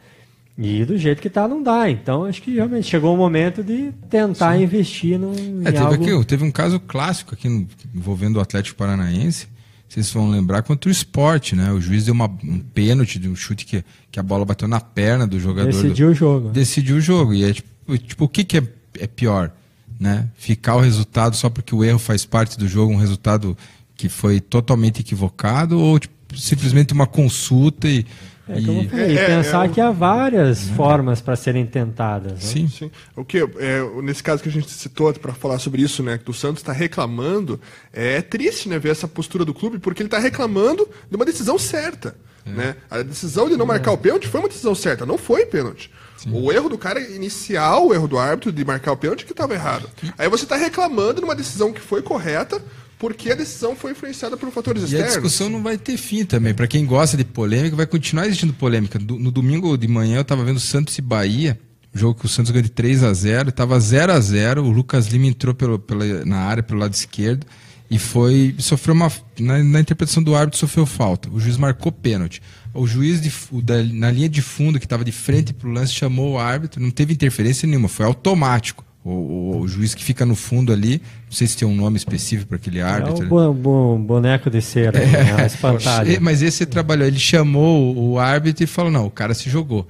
[0.62, 1.90] E do jeito que tá, não dá.
[1.90, 4.64] Então, acho que realmente chegou o momento de tentar Sim.
[4.64, 5.32] investir no,
[5.66, 5.94] é, teve, algo...
[5.94, 9.48] aqui, teve um caso clássico aqui no, envolvendo o Atlético Paranaense.
[9.88, 11.72] Vocês vão lembrar contra o esporte, né?
[11.72, 14.82] O juiz deu uma, um pênalti de um chute que, que a bola bateu na
[14.82, 15.72] perna do jogador.
[15.72, 16.50] Decidiu do, o jogo.
[16.50, 17.34] Decidiu o jogo.
[17.34, 18.64] E é tipo, tipo o que, que é,
[19.00, 19.52] é pior?
[19.98, 20.28] Né?
[20.36, 23.58] Ficar o resultado só porque o erro faz parte do jogo, um resultado
[24.00, 28.06] que foi totalmente equivocado, ou tipo, simplesmente uma consulta e,
[28.48, 30.74] é, como eu falei, é, pensar é, que há várias é.
[30.74, 32.32] formas para serem tentadas.
[32.32, 32.40] Né?
[32.40, 32.90] Sim, sim.
[33.14, 36.32] O que é, nesse caso que a gente citou para falar sobre isso, né, que
[36.32, 37.60] o Santos está reclamando,
[37.92, 41.60] é triste, né, ver essa postura do clube, porque ele está reclamando de uma decisão
[41.60, 42.50] certa, é.
[42.52, 42.76] né?
[42.90, 45.92] A decisão de não marcar o pênalti foi uma decisão certa, não foi pênalti.
[46.16, 46.30] Sim.
[46.32, 49.54] O erro do cara inicial, o erro do árbitro de marcar o pênalti que estava
[49.54, 49.90] errado.
[50.18, 52.62] Aí você está reclamando de uma decisão que foi correta,
[53.00, 55.08] porque a decisão foi influenciada por fatores externos.
[55.08, 56.54] E a discussão não vai ter fim também.
[56.54, 59.00] Para quem gosta de polêmica, vai continuar existindo polêmica.
[59.00, 61.58] No domingo de manhã eu estava vendo Santos e Bahia,
[61.94, 65.08] jogo que o Santos ganhou de 3 a 0 estava 0 a 0 O Lucas
[65.08, 67.48] Lima entrou pelo, pela, na área pelo lado esquerdo
[67.90, 71.30] e foi sofreu uma na, na, interpretação do árbitro sofreu falta.
[71.32, 72.42] O juiz marcou pênalti.
[72.74, 73.32] O juiz de,
[73.64, 76.82] da, na linha de fundo que estava de frente para o lance chamou o árbitro,
[76.82, 78.86] não teve interferência nenhuma, foi automático.
[79.04, 81.96] O, o, o, juiz que fica no fundo ali, não sei se tem um nome
[81.96, 83.24] específico para aquele árbitro.
[83.24, 85.46] É o bo, boneco de cera, é, né?
[85.46, 86.18] espantalho.
[86.22, 89.88] Mas esse trabalhou, ele chamou o árbitro e falou: não, o cara se jogou.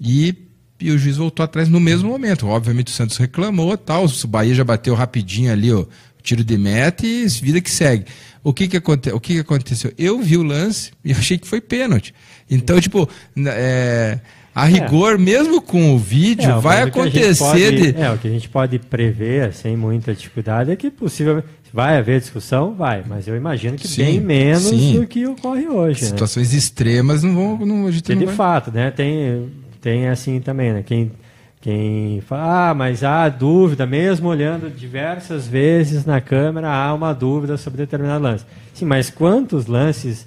[0.00, 0.34] E,
[0.80, 2.46] e o juiz voltou atrás no mesmo momento.
[2.46, 5.84] Obviamente o Santos reclamou tal, o Bahia já bateu rapidinho ali, ó,
[6.22, 8.06] tiro de meta e vida que segue.
[8.42, 9.92] O que que, aconte, o que que aconteceu?
[9.98, 12.14] Eu vi o lance e achei que foi pênalti.
[12.50, 13.08] Então, tipo,
[13.46, 14.18] é,
[14.54, 15.18] a rigor, é.
[15.18, 17.38] mesmo com o vídeo, é, vai acontecer.
[17.44, 18.00] Pode, de...
[18.00, 21.46] É, o que a gente pode prever sem muita dificuldade é que possivelmente.
[21.72, 22.72] Vai haver discussão?
[22.72, 24.98] Vai, mas eu imagino que sim, bem menos sim.
[24.98, 26.00] do que ocorre hoje.
[26.00, 26.08] Né?
[26.08, 26.58] Situações né?
[26.58, 27.66] extremas não vão.
[27.66, 28.34] Não, a gente não de vai...
[28.34, 28.90] fato, né?
[28.90, 30.82] Tem, tem assim também, né?
[30.82, 31.12] Quem,
[31.60, 37.58] quem fala, ah, mas há dúvida, mesmo olhando diversas vezes na câmera, há uma dúvida
[37.58, 38.46] sobre determinado lance.
[38.72, 40.26] Sim, mas quantos lances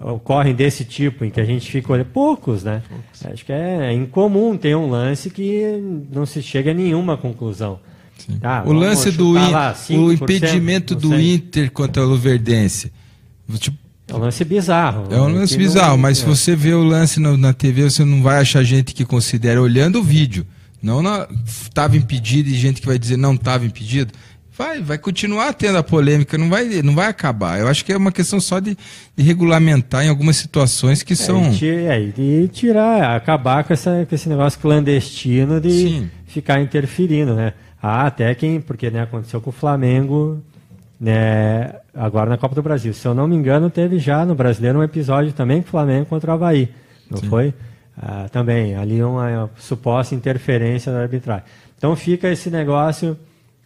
[0.00, 2.06] ocorrem desse tipo, em que a gente fica olhando.
[2.06, 2.82] Poucos, né?
[2.88, 3.26] Poucos.
[3.26, 5.62] Acho que é incomum ter um lance que
[6.12, 7.80] não se chega a nenhuma conclusão.
[8.42, 12.92] Ah, o lance do lá, o impedimento do Inter contra o Luverdense.
[13.58, 15.06] Tipo, é um lance bizarro.
[15.10, 15.98] É um lance bizarro, não...
[15.98, 19.04] mas se você vê o lance no, na TV, você não vai achar gente que
[19.04, 20.46] considera olhando o vídeo.
[20.82, 21.02] Não
[21.44, 24.12] estava impedido e gente que vai dizer não estava impedido.
[24.58, 27.60] Vai, vai continuar tendo a polêmica, não vai, não vai acabar.
[27.60, 28.76] Eu acho que é uma questão só de,
[29.16, 31.44] de regulamentar em algumas situações que é, são.
[31.62, 36.10] É, e tirar, acabar com, essa, com esse negócio clandestino de Sim.
[36.26, 37.52] ficar interferindo, né?
[37.80, 38.60] Ah, até quem.
[38.60, 40.42] Porque né, aconteceu com o Flamengo
[41.00, 42.92] né, agora na Copa do Brasil.
[42.92, 46.06] Se eu não me engano, teve já no brasileiro um episódio também com o Flamengo
[46.06, 46.68] contra o Havaí.
[47.08, 47.28] Não Sim.
[47.28, 47.54] foi?
[47.96, 51.44] Ah, também, ali uma, uma suposta interferência da arbitragem.
[51.76, 53.16] Então fica esse negócio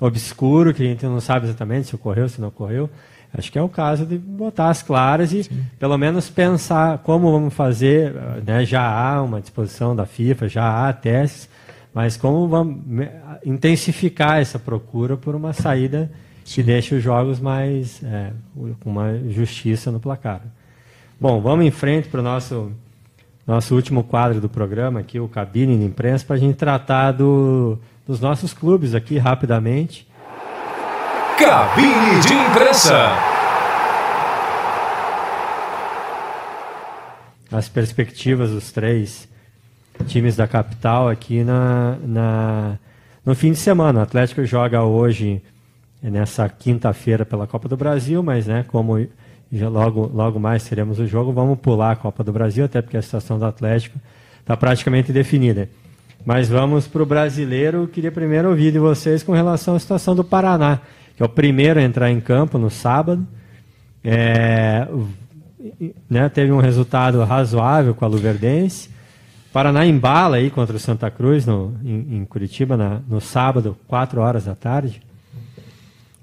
[0.06, 2.90] obscuro, que a gente não sabe exatamente se ocorreu, se não ocorreu.
[3.32, 5.64] Acho que é o caso de botar as claras e Sim.
[5.78, 8.12] pelo menos pensar como vamos fazer.
[8.44, 8.64] Né?
[8.64, 11.48] Já há uma disposição da FIFA, já há testes,
[11.94, 12.78] mas como vamos
[13.44, 16.10] intensificar essa procura por uma saída
[16.44, 16.54] Sim.
[16.56, 18.32] que deixe os jogos mais é,
[18.80, 20.42] com uma justiça no placar.
[21.18, 22.72] Bom, vamos em frente para o nosso
[23.46, 27.78] nosso último quadro do programa aqui, o cabine de imprensa, para a gente tratar do
[28.06, 30.06] dos nossos clubes aqui rapidamente.
[31.38, 33.10] Cabine de imprensa.
[37.50, 39.28] As perspectivas dos três
[40.06, 42.78] times da capital aqui na, na
[43.24, 44.00] no fim de semana.
[44.00, 45.42] O Atlético joga hoje
[46.02, 49.06] nessa quinta-feira pela Copa do Brasil, mas né, como
[49.52, 53.02] logo, logo mais teremos o jogo, vamos pular a Copa do Brasil, até porque a
[53.02, 53.98] situação do Atlético
[54.40, 55.68] está praticamente definida.
[56.24, 57.88] Mas vamos para o brasileiro.
[57.88, 60.80] Queria primeiro ouvir de vocês com relação à situação do Paraná,
[61.16, 63.26] que é o primeiro a entrar em campo no sábado.
[64.04, 64.86] É,
[66.08, 68.90] né, teve um resultado razoável com a Luverdense.
[69.52, 74.20] Paraná embala aí contra o Santa Cruz no, em, em Curitiba na, no sábado, 4
[74.20, 75.02] horas da tarde.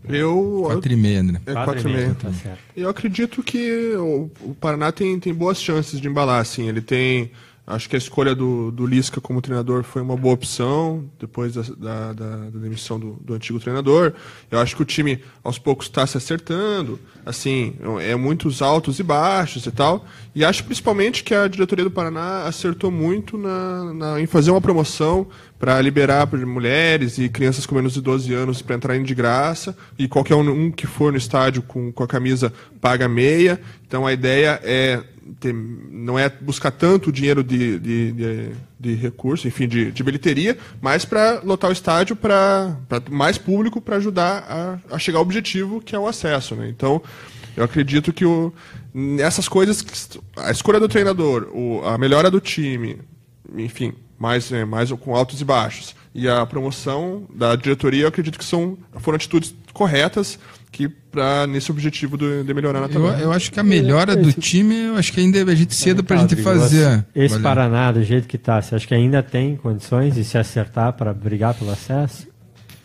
[0.07, 0.63] Eu.
[0.65, 1.41] 4 e meia, né?
[1.45, 2.15] É 4 e meia.
[2.15, 2.29] Tá
[2.75, 6.67] eu acredito que o, o Paraná tem, tem boas chances de embalar, assim.
[6.67, 7.31] Ele tem
[7.69, 11.61] Acho que a escolha do, do Lisca como treinador foi uma boa opção, depois da,
[11.61, 14.11] da, da, da demissão do, do, antigo treinador.
[14.49, 16.99] Eu acho que o time, aos poucos, está se acertando.
[17.23, 20.03] Assim, é muitos altos e baixos e tal.
[20.33, 24.61] E acho principalmente que a diretoria do Paraná acertou muito na, na em fazer uma
[24.61, 25.27] promoção
[25.59, 29.77] para liberar mulheres e crianças com menos de 12 anos para entrarem de graça.
[29.95, 32.51] E qualquer um, um que for no estádio com, com a camisa
[32.81, 33.61] paga meia.
[33.85, 35.03] Então a ideia é
[35.39, 40.57] ter, não é buscar tanto dinheiro de, de, de, de recurso, enfim, de, de bilheteria,
[40.81, 42.77] mas para lotar o estádio para
[43.09, 46.55] mais público para ajudar a, a, chegar ao objetivo que é o acesso.
[46.55, 46.69] Né?
[46.69, 47.01] Então,
[47.55, 48.53] eu acredito que o,
[48.93, 49.83] nessas coisas,
[50.37, 52.99] a escolha do treinador, o, a melhora do time,
[53.55, 58.37] enfim, mais, é, mais com altos e baixos, e a promoção da diretoria, eu acredito
[58.37, 60.39] que são, foram atitudes corretas
[60.71, 63.17] que para nesse objetivo de, de melhorar na tabela.
[63.17, 65.73] Eu, eu, acho que a melhora do time, eu acho que ainda é a gente
[65.73, 67.05] cedo para a gente fazer.
[67.15, 67.43] Esse Valeu.
[67.43, 71.13] Paraná, do jeito que está, você acha que ainda tem condições de se acertar para
[71.13, 72.27] brigar pelo acesso?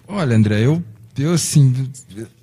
[0.09, 0.83] Olha, André, eu
[1.17, 1.89] eu, assim,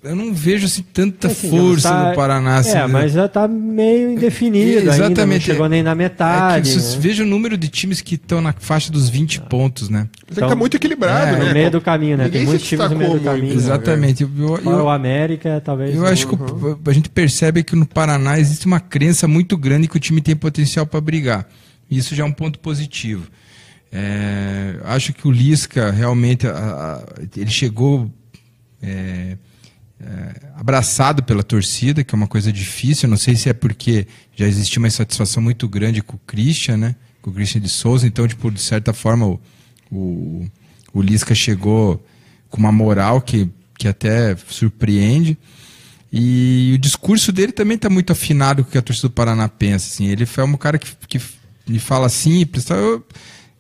[0.02, 2.58] eu não vejo assim, tanta assim, força tá, no Paraná.
[2.58, 4.90] Assim, é, mas já está meio indefinido.
[4.90, 5.04] Exatamente.
[5.04, 6.72] Ainda, não chegou nem na metade.
[6.72, 6.98] É né?
[7.00, 9.48] Veja o número de times que estão na faixa dos 20 ah.
[9.48, 10.08] pontos, né?
[10.32, 11.46] Então, é tá muito equilibrado, é, né?
[11.48, 12.26] No meio do caminho, né?
[12.26, 13.54] Ninguém Tem muitos times no meio do caminho.
[13.54, 14.24] Exatamente.
[14.24, 15.94] Eu, eu, eu, o América, talvez.
[15.94, 16.76] Eu acho uhum.
[16.76, 20.22] que a gente percebe que no Paraná existe uma crença muito grande que o time
[20.22, 21.46] tem potencial para brigar.
[21.90, 23.28] Isso já é um ponto positivo.
[23.92, 27.04] É, acho que o Lisca realmente a, a,
[27.36, 28.10] ele chegou
[28.82, 29.38] é,
[30.04, 33.08] é, abraçado pela torcida, que é uma coisa difícil.
[33.08, 36.96] Não sei se é porque já existia uma insatisfação muito grande com o Christian, né?
[37.22, 38.08] Com o Christian de Souza.
[38.08, 39.40] Então, tipo, de certa forma, o,
[39.92, 40.48] o,
[40.94, 42.04] o Lisca chegou
[42.50, 45.38] com uma moral que, que até surpreende.
[46.12, 49.48] E o discurso dele também está muito afinado com o que a torcida do Paraná
[49.48, 49.88] pensa.
[49.88, 50.08] Assim.
[50.08, 51.22] Ele foi um cara que, que
[51.68, 52.08] me fala.
[52.66, 52.76] Tá?
[52.76, 53.06] Eu,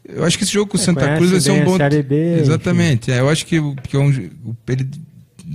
[0.03, 1.77] eu acho que esse jogo com o é, Santa Cruz vai ser um bom.
[1.77, 3.11] B, Exatamente.
[3.11, 4.09] É, eu acho que, que é um,
[4.67, 4.89] ele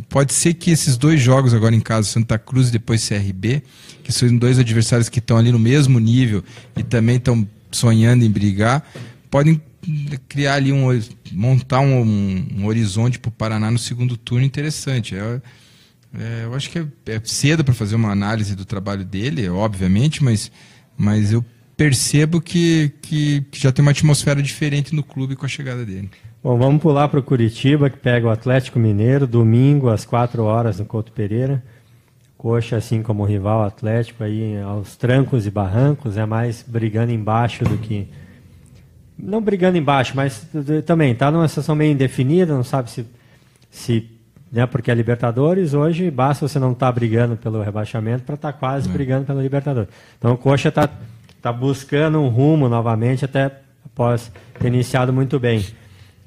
[0.09, 3.63] pode ser que esses dois jogos agora em casa, Santa Cruz e depois CRB,
[4.03, 6.43] que são dois adversários que estão ali no mesmo nível
[6.77, 8.87] e também estão sonhando em brigar,
[9.31, 9.61] podem
[10.29, 11.01] criar ali um
[11.33, 15.15] montar um, um, um horizonte para o Paraná no segundo turno interessante.
[15.15, 15.41] É,
[16.19, 20.25] é, eu acho que é, é cedo para fazer uma análise do trabalho dele, obviamente,
[20.25, 20.51] mas,
[20.97, 21.45] mas eu
[21.77, 26.11] percebo que, que, que já tem uma atmosfera diferente no clube com a chegada dele.
[26.47, 30.79] Bom, vamos pular para o Curitiba, que pega o Atlético Mineiro, domingo às 4 horas
[30.79, 31.61] no Couto Pereira.
[32.39, 37.65] Coxa, assim como o rival Atlético, aí aos trancos e barrancos, é mais brigando embaixo
[37.65, 38.09] do que.
[39.19, 40.47] Não brigando embaixo, mas
[40.87, 43.05] também está numa situação meio indefinida, não sabe se.
[43.69, 44.09] se
[44.53, 48.53] né, porque é Libertadores, hoje basta você não estar tá brigando pelo rebaixamento para estar
[48.53, 48.93] tá quase é.
[48.93, 49.91] brigando pelo Libertadores.
[50.17, 50.89] Então o Coxa está
[51.43, 53.51] tá buscando um rumo novamente, até
[53.85, 54.31] após
[54.61, 55.67] ter iniciado muito bem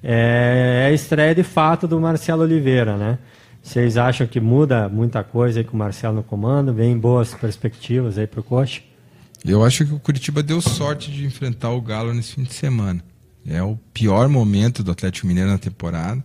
[0.03, 3.17] é, é a estreia de fato do Marcelo Oliveira, né?
[3.61, 6.73] Vocês acham que muda muita coisa aí com o Marcelo no comando?
[6.73, 8.81] Vem boas perspectivas aí para o Coxa?
[9.45, 13.03] Eu acho que o Curitiba deu sorte de enfrentar o Galo nesse fim de semana.
[13.47, 16.23] É o pior momento do Atlético Mineiro na temporada.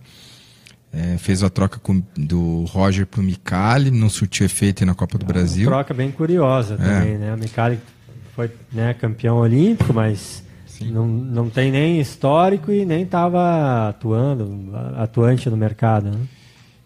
[0.91, 5.17] É, fez a troca com, do Roger para o Micali, não surtiu efeito na Copa
[5.17, 5.67] do é Brasil.
[5.67, 7.17] Uma troca bem curiosa também, é.
[7.17, 7.33] né?
[7.33, 7.79] O Micali
[8.33, 10.44] foi né, campeão olímpico, mas
[10.81, 16.11] não, não tem nem histórico e nem estava atuando, atuante no mercado.
[16.11, 16.19] Né?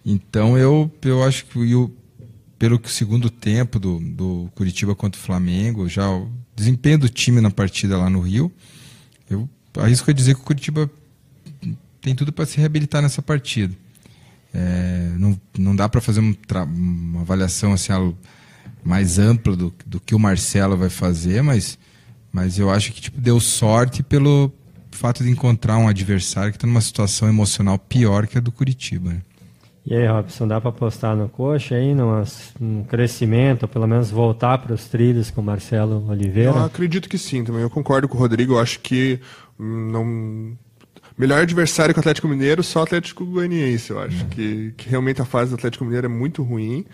[0.05, 1.91] Então eu, eu acho que eu,
[2.57, 7.51] pelo segundo tempo do, do Curitiba contra o Flamengo, já o desempenho do time na
[7.51, 8.51] partida lá no Rio,
[9.29, 9.47] eu
[9.77, 10.89] arrisco a dizer que o Curitiba
[12.01, 13.73] tem tudo para se reabilitar nessa partida.
[14.53, 17.93] É, não, não dá para fazer um uma avaliação assim,
[18.83, 21.77] mais ampla do, do que o Marcelo vai fazer, mas
[22.31, 24.51] mas eu acho que tipo, deu sorte pelo
[24.91, 29.11] fato de encontrar um adversário que está numa situação emocional pior que a do Curitiba.
[29.11, 29.21] Né?
[29.85, 34.57] E aí, Robson, dá para apostar no coxa aí, num crescimento, ou pelo menos voltar
[34.59, 36.51] para os trilhos com o Marcelo Oliveira?
[36.51, 37.61] Eu acredito que sim, também.
[37.61, 38.53] Eu concordo com o Rodrigo.
[38.53, 39.19] Eu acho que
[39.59, 40.57] hum, não
[41.17, 44.23] melhor adversário que o Atlético Mineiro, só o Atlético Goianiense, eu acho.
[44.23, 44.27] É.
[44.29, 46.85] Que, que realmente a fase do Atlético Mineiro é muito ruim.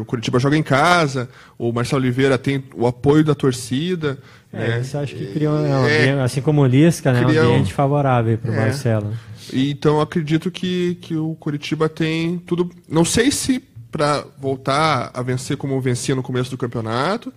[0.00, 4.18] O Curitiba joga em casa, o Marcelo Oliveira tem o apoio da torcida.
[4.52, 4.80] É, né?
[4.80, 8.54] Isso acho que criou, é, assim como o Lisca, né, um ambiente favorável para o
[8.54, 8.56] é.
[8.56, 9.12] Marcelo.
[9.52, 12.70] Então acredito que, que o Curitiba tem tudo.
[12.88, 17.32] Não sei se para voltar a vencer como vencia no começo do campeonato,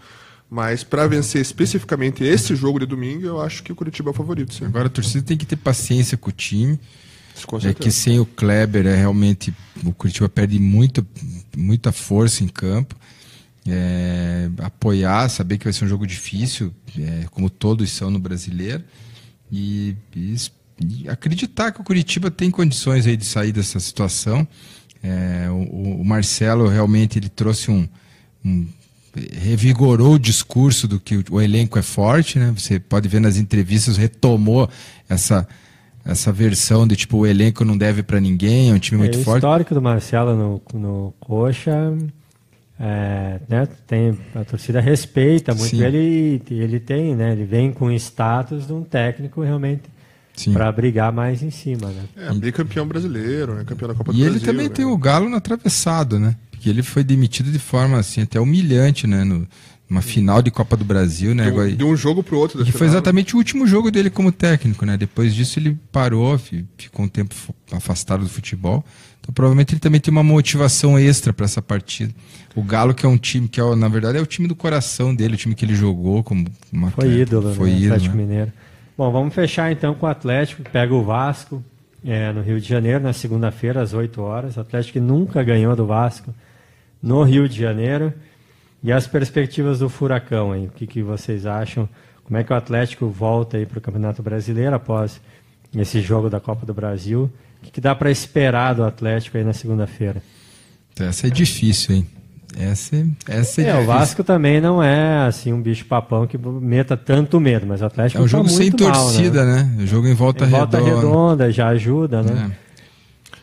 [0.49, 4.13] mas para vencer especificamente esse jogo de domingo, eu acho que o Curitiba é o
[4.13, 4.53] favorito.
[4.53, 4.65] Sim.
[4.65, 6.79] Agora a torcida tem que ter paciência com o time.
[7.67, 9.51] É que sem o Kleber é realmente
[9.83, 11.03] o Curitiba perde muita,
[11.57, 12.95] muita força em campo
[13.67, 18.83] é, apoiar, saber que vai ser um jogo difícil, é, como todos são no brasileiro,
[19.51, 20.35] e, e,
[20.79, 24.47] e, acreditar que o Curitiba tem condições aí de sair dessa situação.
[25.01, 27.87] É, o, o, Marcelo realmente ele trouxe um,
[28.43, 28.67] um,
[29.33, 32.53] revigorou o discurso do que o, o, elenco é forte, né?
[32.57, 34.69] Você pode ver nas entrevistas retomou
[35.07, 35.47] essa
[36.05, 39.23] essa versão de tipo o elenco não deve para ninguém, é um time muito é,
[39.23, 39.35] forte.
[39.35, 41.95] O histórico do Marcelo no, no Coxa
[42.79, 45.83] é, né, tem, a torcida respeita muito Sim.
[45.83, 49.93] ele ele tem, né, ele vem com status de um técnico realmente
[50.51, 52.03] para brigar mais em cima, né?
[52.17, 53.63] É, bicampeão brasileiro, né?
[53.63, 54.33] Campeão da Copa do e Brasil.
[54.33, 54.73] E ele também né?
[54.73, 56.35] tem o Galo no atravessado, né?
[56.49, 59.23] Porque ele foi demitido de forma assim até humilhante, né?
[59.23, 59.47] No,
[59.89, 61.51] numa final de Copa do Brasil, né?
[61.51, 62.61] De um, de um jogo pro outro.
[62.67, 64.97] E foi exatamente o último jogo dele como técnico, né?
[64.97, 67.35] Depois disso ele parou, ficou um tempo
[67.71, 68.83] afastado do futebol.
[69.19, 72.13] Então provavelmente ele também tem uma motivação extra para essa partida.
[72.55, 75.15] O Galo que é um time que é, na verdade é o time do coração
[75.15, 77.75] dele, o time que ele jogou como uma foi ídolo, foi né?
[77.77, 78.23] ídolo, Atlético né?
[78.23, 78.51] Mineiro.
[78.97, 81.63] Bom, vamos fechar então com o Atlético, pega o Vasco
[82.05, 84.57] é, no Rio de Janeiro na segunda-feira às 8 horas.
[84.57, 86.33] O Atlético que nunca ganhou do Vasco
[87.01, 88.13] no Rio de Janeiro.
[88.83, 91.87] E as perspectivas do Furacão aí, o que, que vocês acham?
[92.25, 95.21] Como é que o Atlético volta aí para o Campeonato Brasileiro após
[95.73, 97.31] esse jogo da Copa do Brasil?
[97.61, 100.21] O que, que dá para esperar do Atlético aí na segunda-feira?
[100.99, 102.07] Essa é difícil, hein?
[102.55, 103.81] Essa, essa é, é difícil.
[103.81, 107.85] o Vasco também não é assim um bicho papão que meta tanto medo, mas o
[107.85, 109.63] Atlético é um jogo tá sem muito torcida, mal, né?
[109.63, 109.83] né?
[109.83, 110.77] O jogo em volta em redonda.
[110.77, 112.51] Volta redonda já ajuda, né?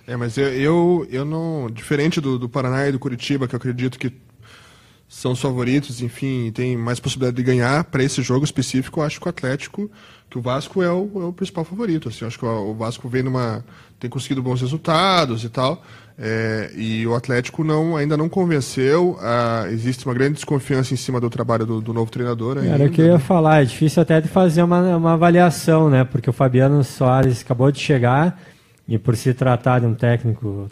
[0.07, 1.69] É, é mas eu, eu, eu, não.
[1.73, 4.13] Diferente do, do Paraná e do Curitiba, que eu acredito que
[5.11, 7.83] são os favoritos, enfim, tem mais possibilidade de ganhar.
[7.83, 9.91] Para esse jogo específico, eu acho que o Atlético,
[10.31, 12.09] que o Vasco é o, é o principal favorito.
[12.09, 13.65] Assim, eu acho que o, Vasco vem numa.
[13.99, 15.83] tem conseguido bons resultados e tal.
[16.17, 19.19] É, e o Atlético não, ainda não convenceu.
[19.21, 22.59] Ah, existe uma grande desconfiança em cima do trabalho do, do novo treinador.
[22.59, 22.75] Ainda.
[22.75, 26.05] Era o que eu ia falar, é difícil até de fazer uma, uma avaliação, né?
[26.05, 28.41] Porque o Fabiano Soares acabou de chegar
[28.87, 30.69] e por se tratar de um técnico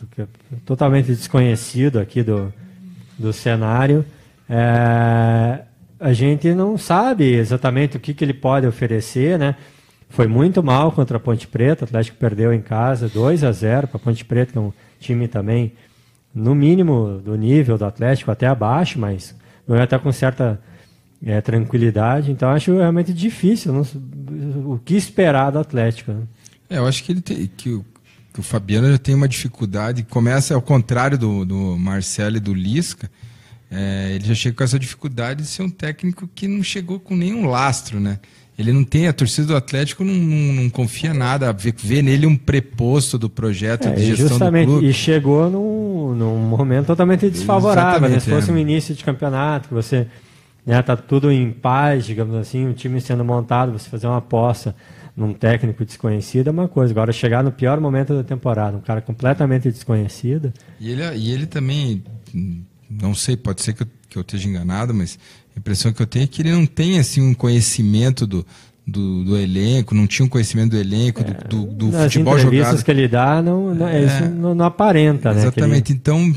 [0.65, 2.53] totalmente desconhecido aqui do,
[3.19, 4.05] do cenário,
[4.49, 5.61] é,
[6.01, 9.57] a gente não sabe exatamente o que, que ele pode oferecer, né?
[10.09, 13.89] Foi muito mal contra a Ponte Preta, o Atlético perdeu em casa 2 a 0
[13.89, 15.73] para a Ponte Preta, que é um time também,
[16.35, 19.35] no mínimo do nível do Atlético, até abaixo, mas
[19.67, 20.59] ganhou até com certa
[21.25, 22.31] é, tranquilidade.
[22.31, 23.83] Então acho realmente difícil não,
[24.73, 26.13] o que esperar do Atlético.
[26.13, 26.23] Né?
[26.71, 27.85] É, eu acho que ele tem, que o,
[28.33, 32.55] que o Fabiano já tem uma dificuldade, começa ao contrário do, do Marcelo e do
[32.55, 33.11] Lisca,
[33.71, 37.15] é, ele já chega com essa dificuldade de ser um técnico que não chegou com
[37.15, 38.19] nenhum lastro, né?
[38.59, 42.27] Ele não tem, a torcida do Atlético não, não, não confia nada, vê, vê, nele
[42.27, 44.89] um preposto do projeto é, de gestão justamente, do clube.
[44.89, 48.19] E chegou num, num momento totalmente desfavorável, né?
[48.19, 48.53] Se fosse é.
[48.53, 50.09] um início de campeonato, que você
[50.67, 54.75] né, tá tudo em paz, digamos assim, o time sendo montado, você fazer uma aposta
[55.17, 56.93] num técnico desconhecido é uma coisa.
[56.93, 60.53] Agora, chegar no pior momento da temporada, um cara completamente desconhecido.
[60.81, 62.03] E ele, e ele também,
[62.91, 65.19] não sei, pode ser que eu, que eu esteja enganado, mas
[65.55, 68.47] a impressão que eu tenho é que ele não tem assim, um conhecimento do,
[68.87, 72.35] do, do elenco, não tinha um conhecimento do elenco, é, do, do, do Nas futebol
[72.35, 72.85] entrevistas jogado.
[72.85, 75.31] que ele dá, não, não, é, isso não, não aparenta.
[75.31, 75.93] Exatamente.
[75.93, 76.35] Né, então,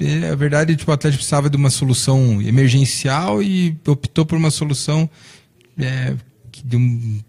[0.00, 5.08] é verdade, tipo, o Atlético precisava de uma solução emergencial e optou por uma solução
[5.78, 6.14] é,
[6.64, 7.20] de um,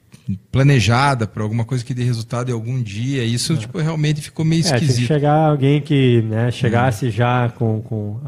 [0.52, 3.24] planejada para alguma coisa que dê resultado em algum dia.
[3.24, 3.58] Isso é.
[3.58, 5.08] tipo, realmente ficou meio é, esquisito.
[5.08, 8.20] Chegar alguém que né, chegasse já com, com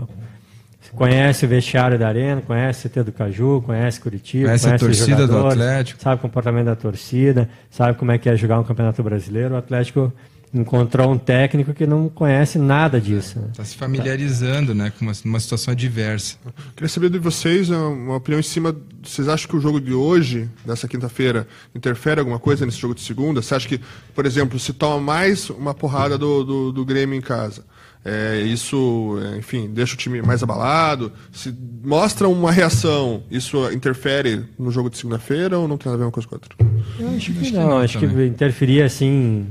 [0.94, 4.88] conhece o vestiário da Arena, conhece o CT do Caju, conhece Curitiba, conhece, conhece a
[4.88, 8.64] torcida do Atlético, sabe o comportamento da torcida, sabe como é que é jogar um
[8.64, 9.56] campeonato brasileiro.
[9.56, 10.14] O Atlético
[10.54, 13.38] encontrou um técnico que não conhece nada disso.
[13.38, 13.54] Está né?
[13.56, 16.38] Tá se familiarizando, né, com uma, uma situação adversa.
[16.76, 18.76] Queria saber de vocês uma opinião em cima.
[19.04, 23.02] Vocês acham que o jogo de hoje, dessa quinta-feira, interfere alguma coisa nesse jogo de
[23.02, 23.42] segunda?
[23.42, 23.80] Você acha que,
[24.16, 27.64] por exemplo, se toma mais uma porrada do, do, do Grêmio em casa?
[28.04, 31.12] É, isso, enfim, deixa o time mais abalado.
[31.32, 36.00] Se mostra uma reação, isso interfere no jogo de segunda-feira ou não tem nada a
[36.00, 36.56] ver uma coisa com a outra?
[37.00, 38.16] Eu acho que, acho não, que não, acho também.
[38.16, 39.48] que interferia assim.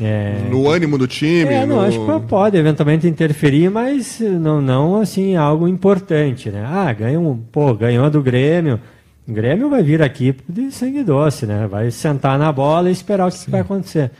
[0.00, 0.48] É...
[0.50, 1.52] No ânimo do time?
[1.52, 1.82] É, não, no...
[1.82, 6.64] acho que pode eventualmente interferir, mas não, não assim, algo importante, né?
[6.66, 8.80] Ah, ganha um, pô, ganhou do Grêmio.
[9.28, 11.68] O Grêmio vai vir aqui de sangue doce, né?
[11.70, 14.10] Vai sentar na bola e esperar o que, que vai acontecer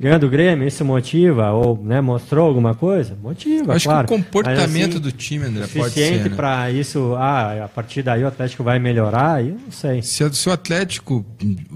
[0.00, 3.14] ganhando o Grêmio, isso motiva ou né, mostrou alguma coisa?
[3.22, 4.08] Motiva, Acho claro.
[4.08, 6.30] que o comportamento Mas, assim, do time, André, pode suficiente ser.
[6.30, 6.36] Né?
[6.36, 10.00] para isso, ah, a partir daí o Atlético vai melhorar, eu não sei.
[10.00, 11.26] Se, se o Atlético,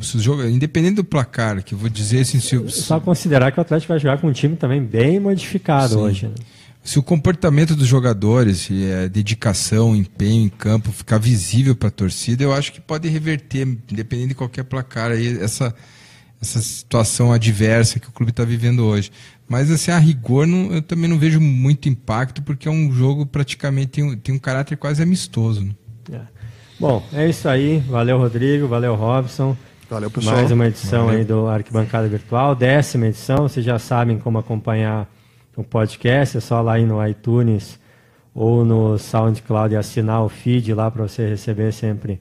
[0.00, 3.58] se o jogo, independente do placar, que eu vou dizer assim, se, só considerar que
[3.58, 6.00] o Atlético vai jogar com um time também bem modificado Sim.
[6.00, 6.26] hoje.
[6.28, 6.34] Né?
[6.82, 11.90] Se o comportamento dos jogadores, se é dedicação, empenho em campo, ficar visível para a
[11.90, 15.74] torcida, eu acho que pode reverter, independente de qualquer placar, aí essa
[16.44, 19.10] essa situação adversa que o clube está vivendo hoje.
[19.48, 23.26] Mas, assim, a rigor, não, eu também não vejo muito impacto, porque é um jogo
[23.26, 25.64] praticamente tem um, tem um caráter quase amistoso.
[25.64, 25.72] Né?
[26.12, 26.20] É.
[26.78, 27.78] Bom, é isso aí.
[27.88, 28.66] Valeu, Rodrigo.
[28.68, 29.56] Valeu, Robson.
[29.88, 30.36] Valeu, pessoal.
[30.36, 31.18] Mais uma edição Valeu.
[31.18, 33.48] aí do Arquibancada Virtual, décima edição.
[33.48, 35.08] Vocês já sabem como acompanhar
[35.56, 37.78] o podcast, é só lá ir no iTunes
[38.34, 42.20] ou no SoundCloud e assinar o feed lá para você receber sempre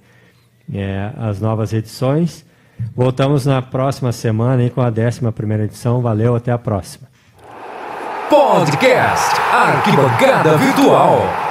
[0.71, 2.45] é, as novas edições.
[2.95, 6.01] Voltamos na próxima semana aí com a 11 primeira edição.
[6.01, 7.07] Valeu, até a próxima.
[8.29, 11.42] Podcast Arquibancada Virtual.